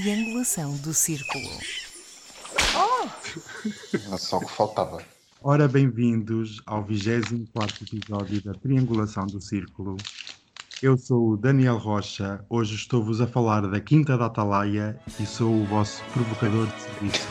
[0.00, 1.48] triangulação do círculo.
[4.06, 5.02] Era só o que faltava.
[5.42, 9.96] Ora, bem-vindos ao 24 episódio da Triangulação do Círculo.
[10.82, 15.62] Eu sou o Daniel Rocha, hoje estou-vos a falar da Quinta da Atalaia e sou
[15.62, 17.28] o vosso provocador de serviço.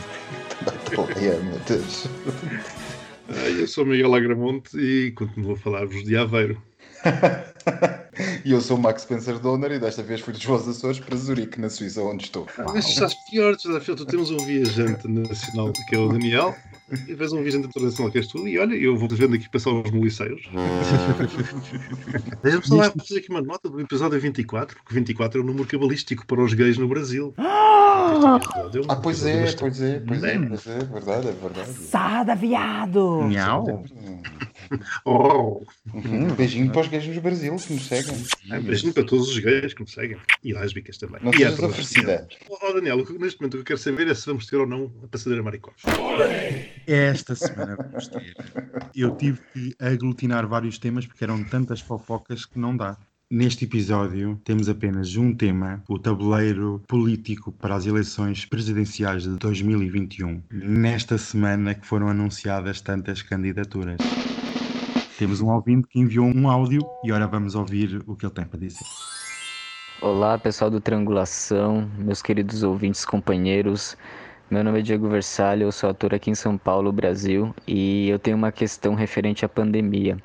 [0.66, 2.08] Atalaia, meu Deus.
[3.28, 6.60] Ah, Eu sou Miguel Agramonte e continuo a falar-vos de Aveiro.
[8.44, 11.16] E eu sou o Max Spencer Donner e desta vez fui dos vossos Açores para
[11.16, 12.46] Zurique, na Suíça, onde estou.
[12.72, 13.96] Mas estás pior, desafio.
[13.96, 16.54] Tu temos um viajante nacional que é o Daniel
[17.08, 18.46] e vês um viajante internacional que és tu.
[18.46, 20.42] E olha, eu vou vendo aqui passar os moliceiros.
[22.42, 25.66] Deixa-me só lá fazer aqui uma nota do episódio 24, porque 24 é o número
[25.66, 27.34] cabalístico para os gays no Brasil.
[27.36, 31.72] Episódio um Ah, pois episódio é, pois é, pois é, pois é, verdade, é verdade.
[31.72, 33.22] Sada, viado!
[33.22, 33.84] Miau!
[35.04, 35.62] Oh,
[35.94, 38.16] Uhum, beijinho para os gays no Brasil que nos seguem.
[38.50, 40.16] é, beijinho para todos os gays que me seguem.
[40.42, 41.20] E lésbicas também.
[41.22, 42.26] Não e sejas oferecida.
[42.50, 44.56] Oh, Daniel, o que- neste momento o que eu quero saber é se vamos ter
[44.56, 45.76] ou não a passadeira maricós.
[46.86, 48.34] Esta semana vamos ter.
[48.94, 52.96] Eu tive que aglutinar vários temas porque eram tantas fofocas que não dá.
[53.28, 60.42] Neste episódio temos apenas um tema, o tabuleiro político para as eleições presidenciais de 2021.
[60.48, 63.98] Nesta semana que foram anunciadas tantas candidaturas.
[65.18, 68.44] Temos um ouvinte que enviou um áudio e agora vamos ouvir o que ele tem
[68.44, 68.86] para dizer.
[70.00, 73.96] Olá, pessoal do Triangulação, meus queridos ouvintes, companheiros.
[74.48, 78.16] Meu nome é Diego Versalho, eu sou ator aqui em São Paulo, Brasil, e eu
[78.16, 80.16] tenho uma questão referente à pandemia.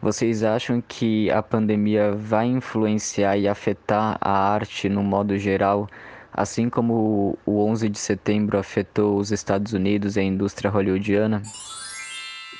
[0.00, 5.88] Vocês acham que a pandemia vai influenciar e afetar a arte no modo geral,
[6.32, 11.40] assim como o 11 de setembro afetou os Estados Unidos e a indústria hollywoodiana?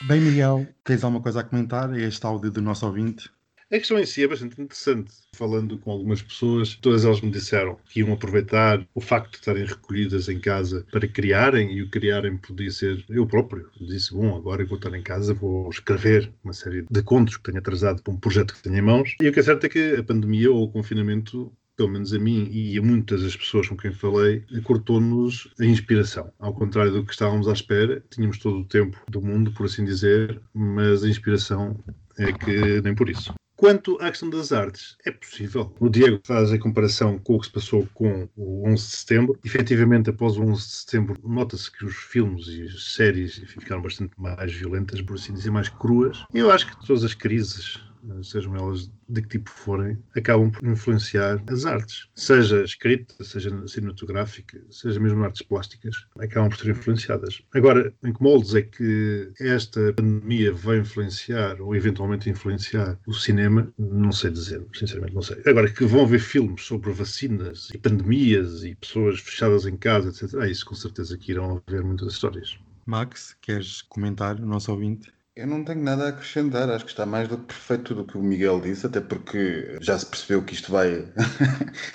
[0.02, 3.28] Bem, Miguel, tens alguma coisa a comentar este áudio do nosso ouvinte?
[3.72, 5.10] A questão em si é bastante interessante.
[5.34, 9.64] Falando com algumas pessoas, todas elas me disseram que iam aproveitar o facto de estarem
[9.64, 13.70] recolhidas em casa para criarem, e o criarem podia ser eu próprio.
[13.80, 17.44] Disse, bom, agora eu vou estar em casa, vou escrever uma série de contos que
[17.44, 19.16] tenho atrasado para um projeto que tenho em mãos.
[19.18, 22.18] E o que é certo é que a pandemia ou o confinamento pelo menos a
[22.18, 26.30] mim e a muitas das pessoas com quem falei, cortou-nos a inspiração.
[26.38, 29.82] Ao contrário do que estávamos à espera, tínhamos todo o tempo do mundo, por assim
[29.82, 31.82] dizer, mas a inspiração
[32.18, 33.32] é que nem por isso.
[33.62, 35.72] Quanto à questão das artes, é possível.
[35.78, 39.38] O Diego faz a comparação com o que se passou com o 11 de setembro.
[39.44, 43.80] Efetivamente, após o 11 de setembro, nota-se que os filmes e as séries enfim, ficaram
[43.80, 46.24] bastante mais violentas, por assim dizer, mais cruas.
[46.34, 47.78] Eu acho que todas as crises
[48.22, 52.08] sejam elas de que tipo forem, acabam por influenciar as artes.
[52.14, 57.42] Seja escrita, seja cinematográfica, seja mesmo artes plásticas, acabam por ser influenciadas.
[57.54, 63.72] Agora, em que moldes é que esta pandemia vai influenciar ou eventualmente influenciar o cinema,
[63.78, 65.42] não sei dizer, sinceramente não sei.
[65.46, 70.40] Agora, que vão haver filmes sobre vacinas e pandemias e pessoas fechadas em casa, etc.,
[70.40, 72.58] é isso com certeza que irão haver muitas histórias.
[72.86, 75.12] Max, queres comentar o nosso ouvinte?
[75.34, 78.06] Eu não tenho nada a acrescentar, acho que está mais do que perfeito tudo o
[78.06, 81.10] que o Miguel disse, até porque já se percebeu que isto vai.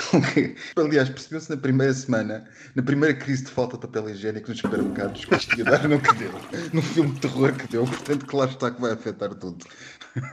[0.76, 5.24] Aliás, percebeu-se na primeira semana, na primeira crise de falta de papel higiênico nos supermercados,
[5.24, 6.32] que isto ia dar no que deu,
[6.74, 9.64] no filme de terror que deu, portanto, claro está que vai afetar tudo.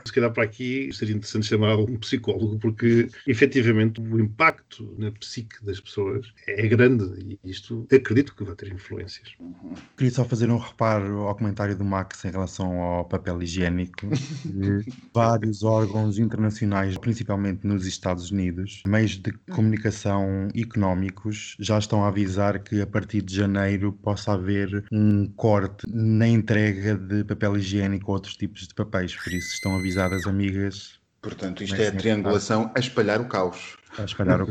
[0.05, 5.63] Se calhar para aqui seria interessante chamar um psicólogo, porque efetivamente o impacto na psique
[5.63, 9.33] das pessoas é grande e isto acredito que vai ter influências.
[9.97, 14.07] Queria só fazer um reparo ao comentário do Max em relação ao papel higiênico.
[15.13, 22.59] vários órgãos internacionais, principalmente nos Estados Unidos, meios de comunicação económicos, já estão a avisar
[22.59, 28.15] que a partir de janeiro possa haver um corte na entrega de papel higiênico ou
[28.15, 29.15] outros tipos de papéis.
[29.15, 33.77] Por isso estão avisadas, amigas, Portanto, isto Mas é a triangulação a espalhar o caos.
[33.97, 34.47] A espalhar o.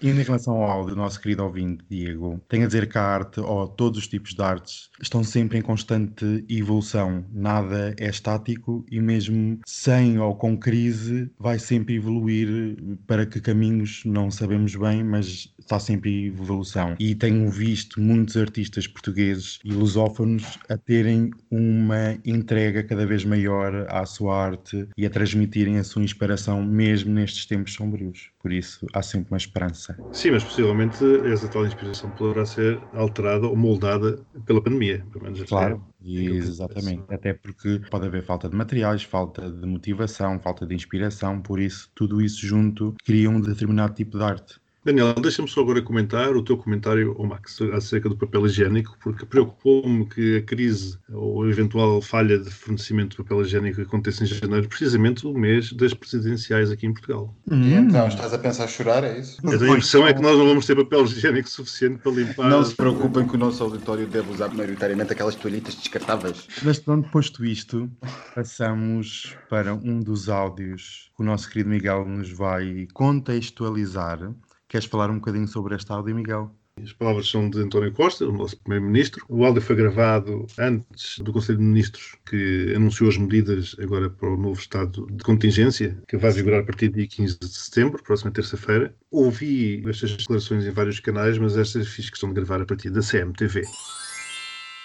[0.00, 3.40] E em relação ao áudio nosso querido ouvinte, Diego, tenho a dizer que a arte,
[3.40, 7.24] ou todos os tipos de artes, estão sempre em constante evolução.
[7.32, 12.76] Nada é estático e mesmo sem ou com crise vai sempre evoluir
[13.06, 16.96] para que caminhos não sabemos bem, mas está sempre em evolução.
[16.98, 23.86] E tenho visto muitos artistas portugueses e lusófonos a terem uma entrega cada vez maior
[23.88, 28.31] à sua arte e a transmitirem a sua inspiração mesmo nestes tempos sombrios.
[28.42, 29.96] Por isso, há sempre uma esperança.
[30.12, 35.42] Sim, mas possivelmente essa tal inspiração poderá ser alterada ou moldada pela pandemia, pelo menos
[35.44, 37.04] Claro, é- e exatamente.
[37.08, 41.88] Até porque pode haver falta de materiais, falta de motivação, falta de inspiração, por isso,
[41.94, 44.61] tudo isso junto cria um determinado tipo de arte.
[44.84, 49.24] Daniel, deixa-me só agora comentar o teu comentário, ao Max, acerca do papel higiênico, porque
[49.24, 54.26] preocupou-me que a crise ou a eventual falha de fornecimento de papel higiênico aconteça em
[54.26, 57.32] janeiro, precisamente o mês das presidenciais aqui em Portugal.
[57.48, 59.40] E então, estás a pensar chorar, é isso?
[59.46, 62.50] A impressão é que nós não vamos ter papel higiênico suficiente para limpar.
[62.50, 66.48] Não se preocupem que o nosso auditório deve usar maioritariamente aquelas toalhitas descartáveis.
[66.64, 67.88] Mas pronto, posto isto,
[68.34, 74.32] passamos para um dos áudios que o nosso querido Miguel nos vai contextualizar.
[74.72, 76.50] Queres falar um bocadinho sobre este áudio, Miguel?
[76.82, 79.22] As palavras são de António Costa, o nosso Primeiro-Ministro.
[79.28, 84.30] O áudio foi gravado antes do Conselho de Ministros, que anunciou as medidas agora para
[84.30, 88.02] o novo estado de contingência, que vai vigorar a partir do dia 15 de setembro,
[88.02, 88.96] próxima terça-feira.
[89.10, 93.02] Ouvi estas declarações em vários canais, mas estas fiz questão de gravar a partir da
[93.02, 93.64] CMTV.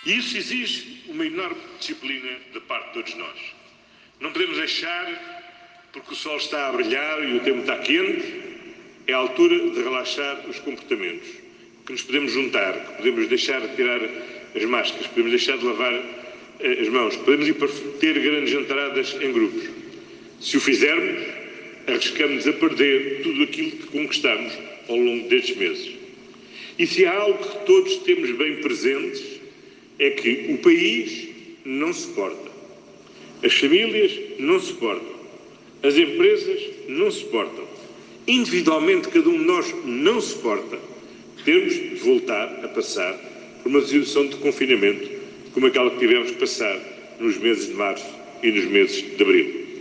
[0.06, 3.56] E isso exige uma enorme disciplina da parte de todos nós.
[4.20, 8.57] Não podemos deixar, porque o sol está a brilhar e o tempo está quente,
[9.08, 11.28] é a altura de relaxar os comportamentos.
[11.86, 14.02] Que nos podemos juntar, que podemos deixar de tirar
[14.56, 15.94] as máscaras, podemos deixar de lavar
[16.60, 17.70] eh, as mãos, podemos ir para
[18.00, 19.70] ter grandes jantaradas em grupos.
[20.42, 21.24] Se o fizermos,
[21.88, 24.54] arriscamos a perder tudo aquilo que conquistamos
[24.90, 25.92] ao longo destes meses.
[26.78, 29.24] E se há algo que todos temos bem presentes,
[29.98, 31.30] é que o país
[31.66, 32.52] não se porta.
[33.44, 35.18] As famílias não se portam.
[35.84, 37.77] As empresas não se portam.
[38.28, 40.78] Individualmente, cada um de nós não se porta.
[41.46, 43.14] Temos de voltar a passar
[43.64, 45.10] por uma situação de confinamento
[45.54, 46.78] como aquela que tivemos que passar
[47.22, 48.06] nos meses de março
[48.44, 49.80] e nos meses de abril.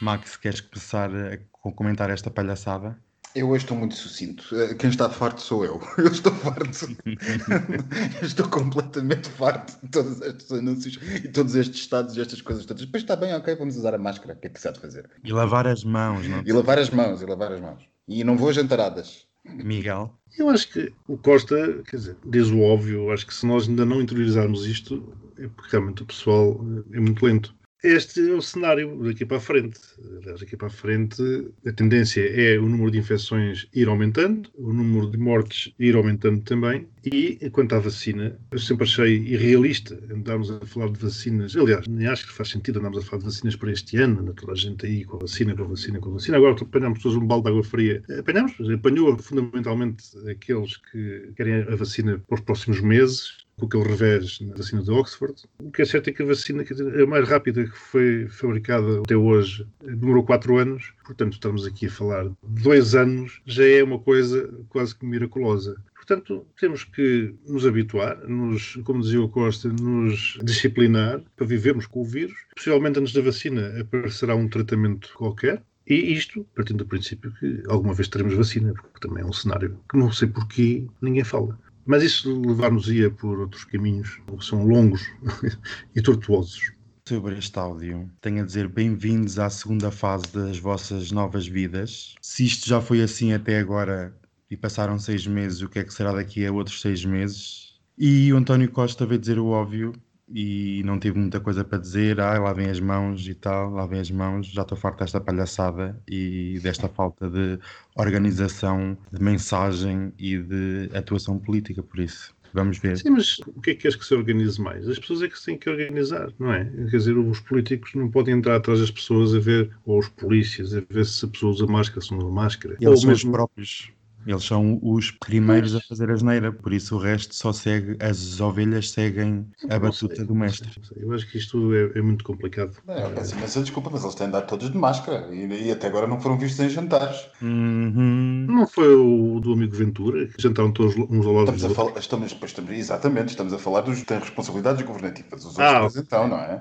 [0.00, 2.98] Max, queres começar a comentar esta palhaçada?
[3.34, 4.44] Eu hoje estou muito sucinto.
[4.54, 5.80] Eh, Quem está farto sou eu.
[5.98, 6.86] Eu estou farto.
[7.04, 12.64] eu estou completamente farto de todos estes anúncios e todos estes estados e estas coisas
[12.64, 12.84] todas.
[12.84, 14.34] Depois está bem, ok, vamos usar a máscara.
[14.34, 15.10] O que é que se há de fazer?
[15.24, 16.42] E lavar as mãos, não?
[16.46, 17.82] E lavar as mãos, e lavar as mãos.
[18.06, 19.26] E não vou a jantaradas.
[19.44, 20.12] Miguel?
[20.38, 23.84] Eu acho que o Costa, quer dizer, diz o óbvio, acho que se nós ainda
[23.84, 26.60] não interiorizarmos isto, é porque realmente o pessoal
[26.92, 27.54] é muito lento.
[27.84, 29.78] Este é o cenário daqui para a frente.
[30.16, 31.22] Aliás, daqui para a frente,
[31.66, 36.40] a tendência é o número de infecções ir aumentando, o número de mortes ir aumentando
[36.40, 36.88] também.
[37.04, 41.54] E quanto à vacina, eu sempre achei irrealista andarmos a falar de vacinas.
[41.54, 44.52] Aliás, nem acho que faz sentido andarmos a falar de vacinas para este ano, toda
[44.52, 46.38] a gente aí com a vacina, com a vacina, com a vacina.
[46.38, 48.02] Agora apanhamos todos um balde de água fria.
[48.18, 54.40] Apanhamos, apanhou fundamentalmente aqueles que querem a vacina para os próximos meses com aquele revés
[54.40, 55.34] na vacina de Oxford.
[55.62, 59.00] O que é certo é que a vacina dizer, a mais rápida que foi fabricada
[59.00, 63.82] até hoje demorou 4 anos, portanto estamos aqui a falar de 2 anos, já é
[63.82, 65.76] uma coisa quase que miraculosa.
[65.94, 72.02] Portanto, temos que nos habituar, nos, como dizia o Costa, nos disciplinar para vivermos com
[72.02, 72.36] o vírus.
[72.54, 77.92] Possivelmente antes da vacina aparecerá um tratamento qualquer, e isto, partindo do princípio que alguma
[77.92, 81.58] vez teremos vacina, porque também é um cenário que não sei porquê ninguém fala.
[81.86, 85.02] Mas isso levar-nos-ia por outros caminhos que são longos
[85.94, 86.72] e tortuosos.
[87.06, 92.14] Sobre este áudio, tenho a dizer bem-vindos à segunda fase das vossas novas vidas.
[92.22, 94.16] Se isto já foi assim até agora
[94.50, 97.78] e passaram seis meses, o que é que será daqui a outros seis meses?
[97.98, 99.92] E o António Costa veio dizer o óbvio
[100.28, 102.20] e não tive muita coisa para dizer.
[102.20, 104.46] Ah, lavem as mãos e tal, lavem as mãos.
[104.46, 107.58] Já estou farto desta palhaçada e desta falta de
[107.96, 112.34] organização, de mensagem e de atuação política, por isso.
[112.54, 112.96] Vamos ver.
[112.96, 114.88] Sim, mas o que é que queres que se organize mais?
[114.88, 116.64] As pessoas é que se têm que organizar, não é?
[116.64, 120.72] Quer dizer, os políticos não podem entrar atrás das pessoas a ver, ou os polícias,
[120.72, 122.76] a ver se a pessoa usa máscara, se não usa máscara.
[122.80, 123.92] Eles ou mesmo os próprios.
[124.26, 128.40] Eles são os primeiros a fazer a geneira, por isso o resto só segue, as
[128.40, 130.70] ovelhas seguem a batuta do mestre.
[130.96, 132.76] Eu acho que isto é, é muito complicado.
[132.86, 135.70] Não, eu peço imensa desculpa, mas eles têm de andar todos de máscara e, e
[135.70, 137.26] até agora não foram vistos em jantares.
[137.42, 138.46] Uhum.
[138.48, 141.74] Não foi o do amigo Ventura, que jantaram todos uns ao lado Estamos do a
[141.74, 145.44] falar, estamos, estamos- exatamente, estamos a falar dos que têm responsabilidades governativas.
[145.44, 146.60] Os Ah, outros, então, não é?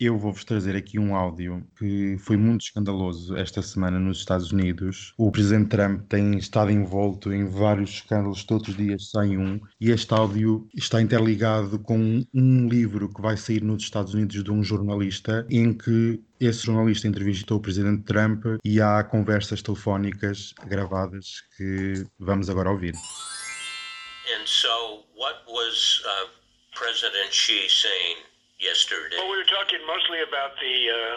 [0.00, 5.14] Eu vou-vos trazer aqui um áudio que foi muito escandaloso esta semana nos Estados Unidos.
[5.16, 9.92] O presidente Trump tem estado envolto em vários escândalos, todos os dias sai um, e
[9.92, 14.64] este áudio está interligado com um livro que vai sair nos Estados Unidos de um
[14.64, 22.04] jornalista, em que esse jornalista entrevistou o presidente Trump e há conversas telefónicas gravadas que
[22.18, 22.94] vamos agora ouvir.
[22.94, 26.30] And so, what was uh,
[26.74, 28.33] President Xi saying
[28.64, 29.20] yesterday?
[29.20, 31.16] Well, we were talking mostly about the uh,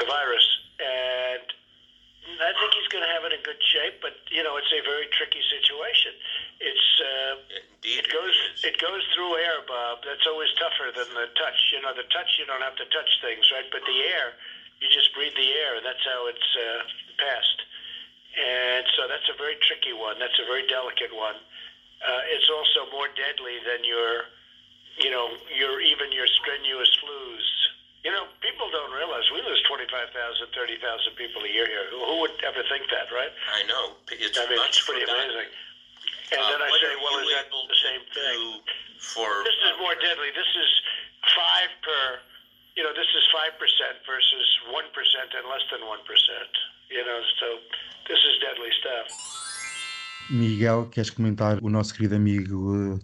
[0.00, 0.46] the virus,
[0.80, 1.44] and
[2.40, 4.00] I think he's going to have it in good shape.
[4.00, 6.16] But you know, it's a very tricky situation.
[6.58, 7.32] It's uh,
[7.84, 8.64] Indeed, it goes is.
[8.64, 10.02] it goes through air, Bob.
[10.02, 11.58] That's always tougher than the touch.
[11.70, 13.68] You know, the touch you don't have to touch things, right?
[13.68, 14.34] But the air,
[14.80, 16.80] you just breathe the air, and that's how it's uh,
[17.20, 17.60] passed.
[18.34, 20.18] And so that's a very tricky one.
[20.18, 21.38] That's a very delicate one.
[22.02, 24.26] Uh, it's also more deadly than your,
[25.00, 27.46] you know, your even your strenuous flus.
[28.04, 30.12] You know, people don't realize we lose 25,000,
[30.52, 31.88] 30,000 people a year here.
[31.88, 33.32] Who, who would ever think that, right?
[33.56, 33.96] I know.
[34.12, 35.24] It's I mean, much it's pretty forgotten.
[35.24, 35.48] amazing.
[36.36, 38.38] And Uh, then I say, well, is that the same thing?
[39.00, 40.28] For This is more deadly.
[40.36, 40.70] This is
[41.32, 42.20] five per,
[42.76, 46.52] you know, this is five percent versus one percent and less than one percent.
[46.92, 47.46] You know, so
[48.08, 49.06] this is deadly stuff.
[50.30, 53.00] Miguel, queres comentar o nosso querido amigo eh,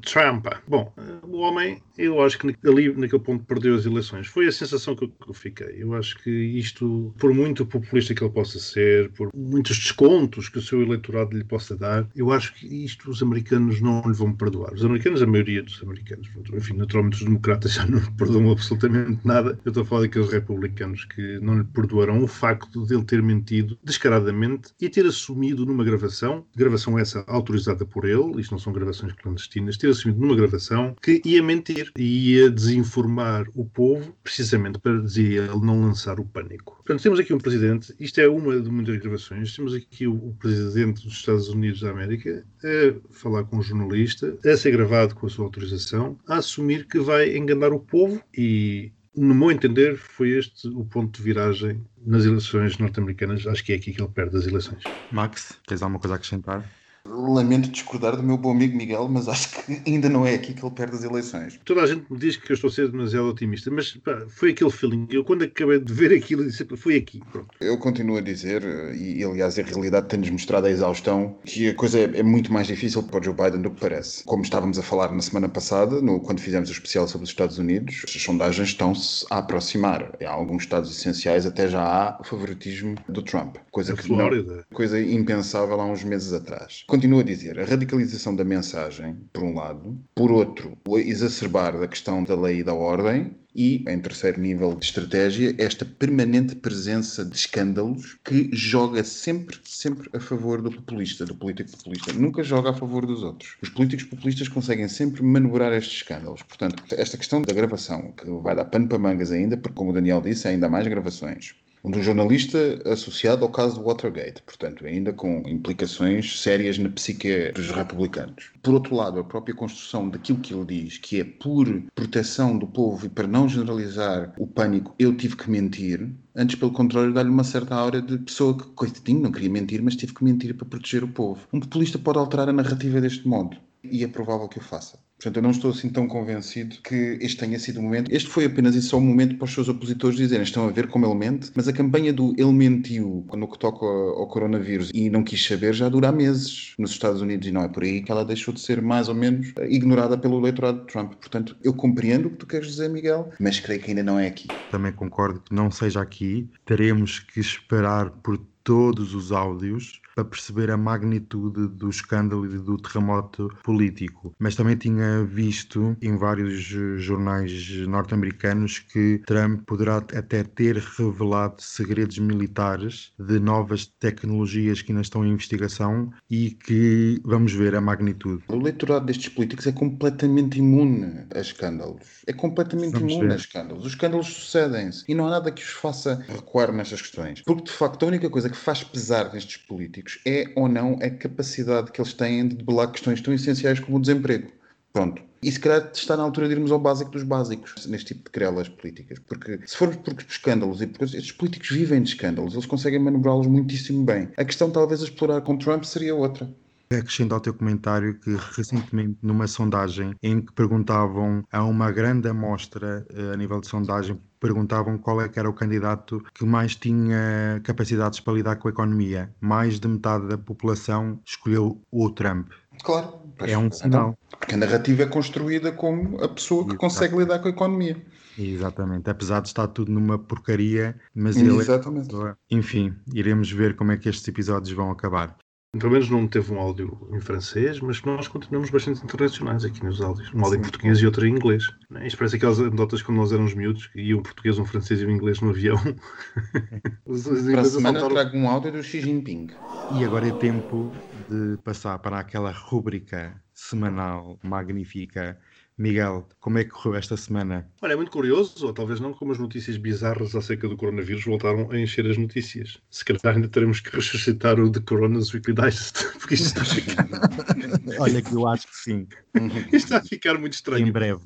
[0.00, 0.30] Trumpa?
[0.30, 0.46] Trump.
[0.68, 0.92] Bom,
[1.22, 4.26] o homem, eu acho que ali, naquele ponto, perdeu as eleições.
[4.26, 5.76] Foi a sensação que eu, que eu fiquei.
[5.78, 10.58] Eu acho que isto, por muito populista que ele possa ser, por muitos descontos que
[10.58, 14.32] o seu eleitorado lhe possa dar, eu acho que isto os americanos não lhe vão
[14.32, 14.72] perdoar.
[14.72, 19.58] Os americanos, a maioria dos americanos, enfim, naturalmente os democratas já não perdoam absolutamente nada.
[19.64, 23.22] Eu estou a falar daqueles republicanos que não lhe perdoarão o facto de ele ter
[23.22, 28.72] mentido descaradamente e ter assumido numa gravação, gravação essa autorizada por ele, isto não são
[28.72, 34.78] gravações clandestinas, ter assumido numa gravação que ia mentir e ia desinformar o povo, precisamente
[34.78, 36.76] para, dizia ele, não lançar o pânico.
[36.76, 41.04] Portanto, temos aqui um presidente, isto é uma de muitas gravações, temos aqui o presidente
[41.04, 45.30] dos Estados Unidos da América a falar com um jornalista, a ser gravado com a
[45.30, 50.68] sua autorização, a assumir que vai enganar o povo e no meu entender, foi este
[50.68, 53.46] o ponto de viragem nas eleições norte-americanas.
[53.46, 54.82] Acho que é aqui que ele perde as eleições.
[55.10, 56.79] Max, tens alguma coisa a acrescentar?
[57.06, 60.62] Lamento discordar do meu bom amigo Miguel, mas acho que ainda não é aqui que
[60.64, 61.58] ele perde as eleições.
[61.64, 64.50] Toda a gente me diz que eu estou a ser demasiado otimista, mas pá, foi
[64.50, 65.06] aquele feeling.
[65.10, 67.22] Eu, quando acabei de ver aquilo, disse: "Pá, foi aqui.
[67.32, 67.48] Pronto.
[67.60, 68.62] Eu continuo a dizer,
[68.94, 72.66] e aliás a realidade tem-nos mostrado a exaustão, que a coisa é, é muito mais
[72.66, 74.22] difícil para o Joe Biden do que parece.
[74.24, 77.58] Como estávamos a falar na semana passada, no- quando fizemos o especial sobre os Estados
[77.58, 80.12] Unidos, as sondagens estão-se a aproximar.
[80.20, 84.30] Em alguns estados essenciais até já há favoritismo do Trump, coisa A que não,
[84.72, 86.84] coisa impensável há uns meses atrás.
[86.90, 91.86] Continuo a dizer, a radicalização da mensagem, por um lado, por outro, o exacerbar da
[91.86, 97.24] questão da lei e da ordem, e, em terceiro nível de estratégia, esta permanente presença
[97.24, 102.12] de escândalos que joga sempre, sempre a favor do populista, do político populista.
[102.12, 103.56] Nunca joga a favor dos outros.
[103.62, 106.42] Os políticos populistas conseguem sempre manobrar estes escândalos.
[106.42, 109.94] Portanto, esta questão da gravação, que vai dar pano para mangas ainda, porque, como o
[109.94, 115.12] Daniel disse, há ainda mais gravações um jornalista associado ao caso do Watergate, portanto, ainda
[115.12, 118.50] com implicações sérias na psique dos republicanos.
[118.62, 122.66] Por outro lado, a própria construção daquilo que ele diz, que é por proteção do
[122.66, 127.30] povo e para não generalizar o pânico, eu tive que mentir, antes, pelo contrário, dá-lhe
[127.30, 130.66] uma certa aura de pessoa que, coitadinho, não queria mentir, mas tive que mentir para
[130.66, 131.46] proteger o povo.
[131.52, 133.56] Um populista pode alterar a narrativa deste modo.
[133.82, 134.98] E é provável que o faça.
[135.20, 138.10] Portanto, eu não estou assim tão convencido que este tenha sido o momento.
[138.10, 140.88] Este foi apenas e só um momento para os seus opositores dizerem estão a ver
[140.88, 145.10] como ele mente, mas a campanha do ele mentiu no que toca ao, coronavírus e
[145.10, 148.10] não quis saber já dura meses nos Estados Unidos e não é por aí que
[148.10, 151.12] ela deixou de ser mais ou menos eh, ignorada pelo eleitorado de Trump.
[151.14, 154.26] Portanto, eu compreendo o que tu queres dizer, Miguel, mas creio que ainda não é
[154.26, 154.48] aqui.
[154.70, 156.48] Também concordo que não seja aqui.
[156.64, 162.76] Teremos que esperar por todos os áudios para perceber a magnitude do escândalo e do
[162.76, 164.32] terremoto político.
[164.38, 166.60] Mas também tinha visto em vários
[166.98, 175.02] jornais norte-americanos que Trump poderá até ter revelado segredos militares de novas tecnologias que ainda
[175.02, 178.42] estão em investigação e que vamos ver a magnitude.
[178.48, 182.22] O eleitorado destes políticos é completamente imune a escândalos.
[182.26, 183.34] É completamente Vamos imune ver.
[183.34, 183.86] a escândalos.
[183.86, 187.42] Os escândalos sucedem-se e não há nada que os faça recuar nestas questões.
[187.42, 191.10] Porque, de facto, a única coisa que faz pesar nestes políticos é ou não a
[191.10, 194.50] capacidade que eles têm de debelar questões tão essenciais como o desemprego.
[194.92, 195.22] Pronto.
[195.42, 198.30] E se calhar está na altura de irmos ao básico dos básicos neste tipo de
[198.30, 199.18] querelas políticas.
[199.20, 202.98] Porque se formos por escândalos e por coisas, estes políticos vivem de escândalos, eles conseguem
[202.98, 204.28] manobrá-los muitíssimo bem.
[204.36, 206.52] A questão talvez a explorar com Trump seria outra.
[206.92, 213.06] Acrescento ao teu comentário que recentemente numa sondagem em que perguntavam a uma grande amostra
[213.14, 217.60] eh, a nível de sondagem, perguntavam qual é que era o candidato que mais tinha
[217.62, 219.32] capacidades para lidar com a economia.
[219.40, 222.50] Mais de metade da população escolheu o Trump.
[222.82, 223.20] Claro.
[223.38, 224.18] É um sinal.
[224.28, 226.80] Porque a narrativa é construída como a pessoa que Exato.
[226.80, 228.04] consegue lidar com a economia.
[228.36, 229.08] Exatamente.
[229.08, 232.08] Apesar de estar tudo numa porcaria, mas ele é Exatamente.
[232.08, 232.36] pessoa.
[232.50, 235.36] Enfim, iremos ver como é que estes episódios vão acabar.
[235.78, 240.00] Pelo menos não teve um áudio em francês, mas nós continuamos bastante internacionais aqui nos
[240.00, 240.32] áudios.
[240.34, 240.70] Um áudio em Sim.
[240.70, 241.68] português e outro em inglês.
[241.88, 242.08] Né?
[242.08, 245.06] Isto parece aquelas anedotas quando nós éramos miúdos, que ia um português, um francês e
[245.06, 245.76] um inglês no avião.
[247.06, 249.50] Os Para a semana saltaram- trago um áudio do Xi Jinping.
[249.96, 250.90] E agora é tempo
[251.28, 255.38] de passar para aquela rúbrica semanal magnífica,
[255.80, 257.66] Miguel, como é que correu esta semana?
[257.80, 261.70] Olha, é muito curioso, ou talvez não, como as notícias bizarras acerca do coronavírus voltaram
[261.70, 262.76] a encher as notícias.
[262.90, 266.64] Se calhar ainda teremos que ressuscitar o The Coronas Weekly Digest, porque isto está a
[266.66, 267.08] ficar,
[267.98, 269.08] Olha que eu acho que sim,
[269.72, 270.92] isto está a ficar muito em estranho.
[270.92, 271.22] breve.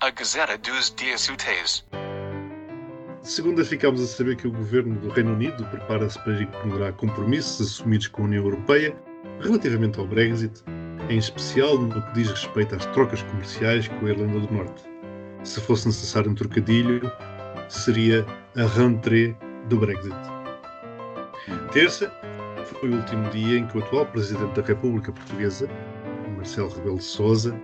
[0.00, 1.86] A Gazeta dos Dias Úteis.
[3.22, 8.08] Segunda, ficámos a saber que o governo do Reino Unido prepara-se para ignorar compromissos assumidos
[8.08, 8.94] com a União Europeia
[9.40, 10.62] relativamente ao Brexit,
[11.10, 14.84] em especial no que diz respeito às trocas comerciais com a Irlanda do Norte.
[15.42, 17.10] Se fosse necessário um trocadilho,
[17.68, 18.24] seria
[18.56, 19.36] a rentrée
[19.68, 20.14] do Brexit.
[21.72, 22.12] Terça,
[22.64, 25.68] foi o último dia em que o atual Presidente da República Portuguesa,
[26.36, 27.60] Marcelo Rebelo de Sousa,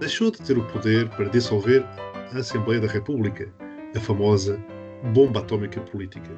[0.00, 1.84] deixou de ter o poder para dissolver
[2.34, 3.48] a Assembleia da República,
[3.94, 4.60] a famosa
[5.14, 6.30] bomba atómica política.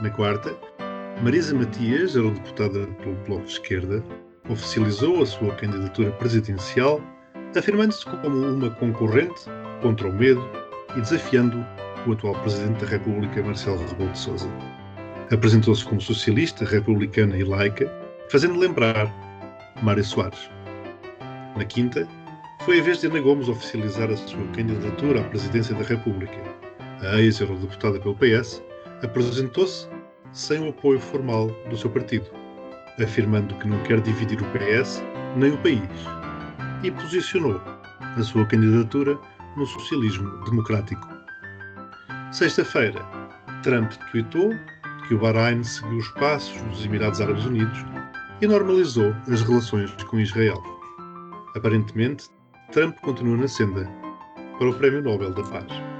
[0.00, 0.56] Na quarta,
[1.22, 4.02] Marisa Matias, eurodeputada pelo Bloco de Esquerda,
[4.48, 7.00] oficializou a sua candidatura presidencial,
[7.56, 9.44] afirmando-se como uma concorrente
[9.80, 10.42] contra o medo
[10.96, 11.64] e desafiando
[12.06, 14.48] o atual Presidente da República, Marcelo Rebelo de Sousa.
[15.32, 17.90] Apresentou-se como socialista, republicana e laica,
[18.28, 19.10] fazendo lembrar
[19.82, 20.50] Mário Soares.
[21.56, 22.06] Na quinta,
[22.64, 26.36] foi a vez de Ana Gomes oficializar a sua candidatura à presidência da República.
[27.00, 28.62] A ex-eurodeputada pelo PS
[29.02, 29.88] apresentou-se
[30.32, 32.41] sem o apoio formal do seu partido,
[33.00, 35.02] afirmando que não quer dividir o PS
[35.36, 35.80] nem o país,
[36.82, 37.60] e posicionou
[38.16, 39.18] a sua candidatura
[39.56, 41.08] no socialismo democrático.
[42.32, 43.02] Sexta-feira,
[43.62, 44.50] Trump tweetou
[45.06, 47.84] que o Bahrein seguiu os passos dos Emirados Árabes Unidos
[48.40, 50.62] e normalizou as relações com Israel.
[51.54, 52.28] Aparentemente,
[52.72, 53.88] Trump continua na senda
[54.58, 55.91] para o Prémio Nobel da Paz.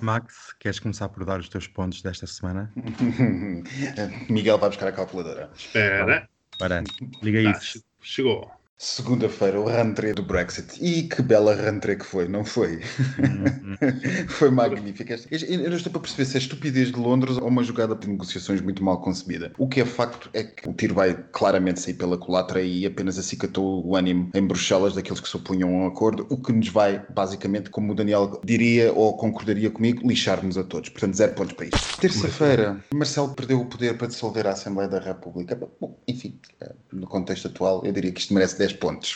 [0.00, 2.72] Max, queres começar por dar os teus pontos desta semana?
[4.28, 5.50] Miguel vai buscar a calculadora.
[5.54, 6.82] Espera, Para,
[7.22, 7.84] liga Tá, isso.
[8.00, 8.50] chegou.
[8.78, 10.78] Segunda-feira, o rentrée do Brexit.
[10.84, 12.74] E que bela rentrée que foi, não foi?
[13.18, 13.76] Uhum.
[14.28, 15.16] foi magnífica.
[15.30, 18.60] Eu não estou para perceber se é estupidez de Londres ou uma jogada de negociações
[18.60, 19.50] muito mal concebida.
[19.56, 23.18] O que é facto é que o tiro vai claramente sair pela culatra e apenas
[23.18, 26.68] acicatou o ânimo em Bruxelas daqueles que se opunham a um acordo, o que nos
[26.68, 30.90] vai, basicamente, como o Daniel diria ou concordaria comigo, lixar-nos a todos.
[30.90, 31.98] Portanto, zero pontos para isto.
[31.98, 35.58] Terça-feira, Marcelo perdeu o poder para dissolver a Assembleia da República.
[35.80, 39.14] Bom, enfim, eh, no contexto atual, eu diria que isto merece 10 pontos.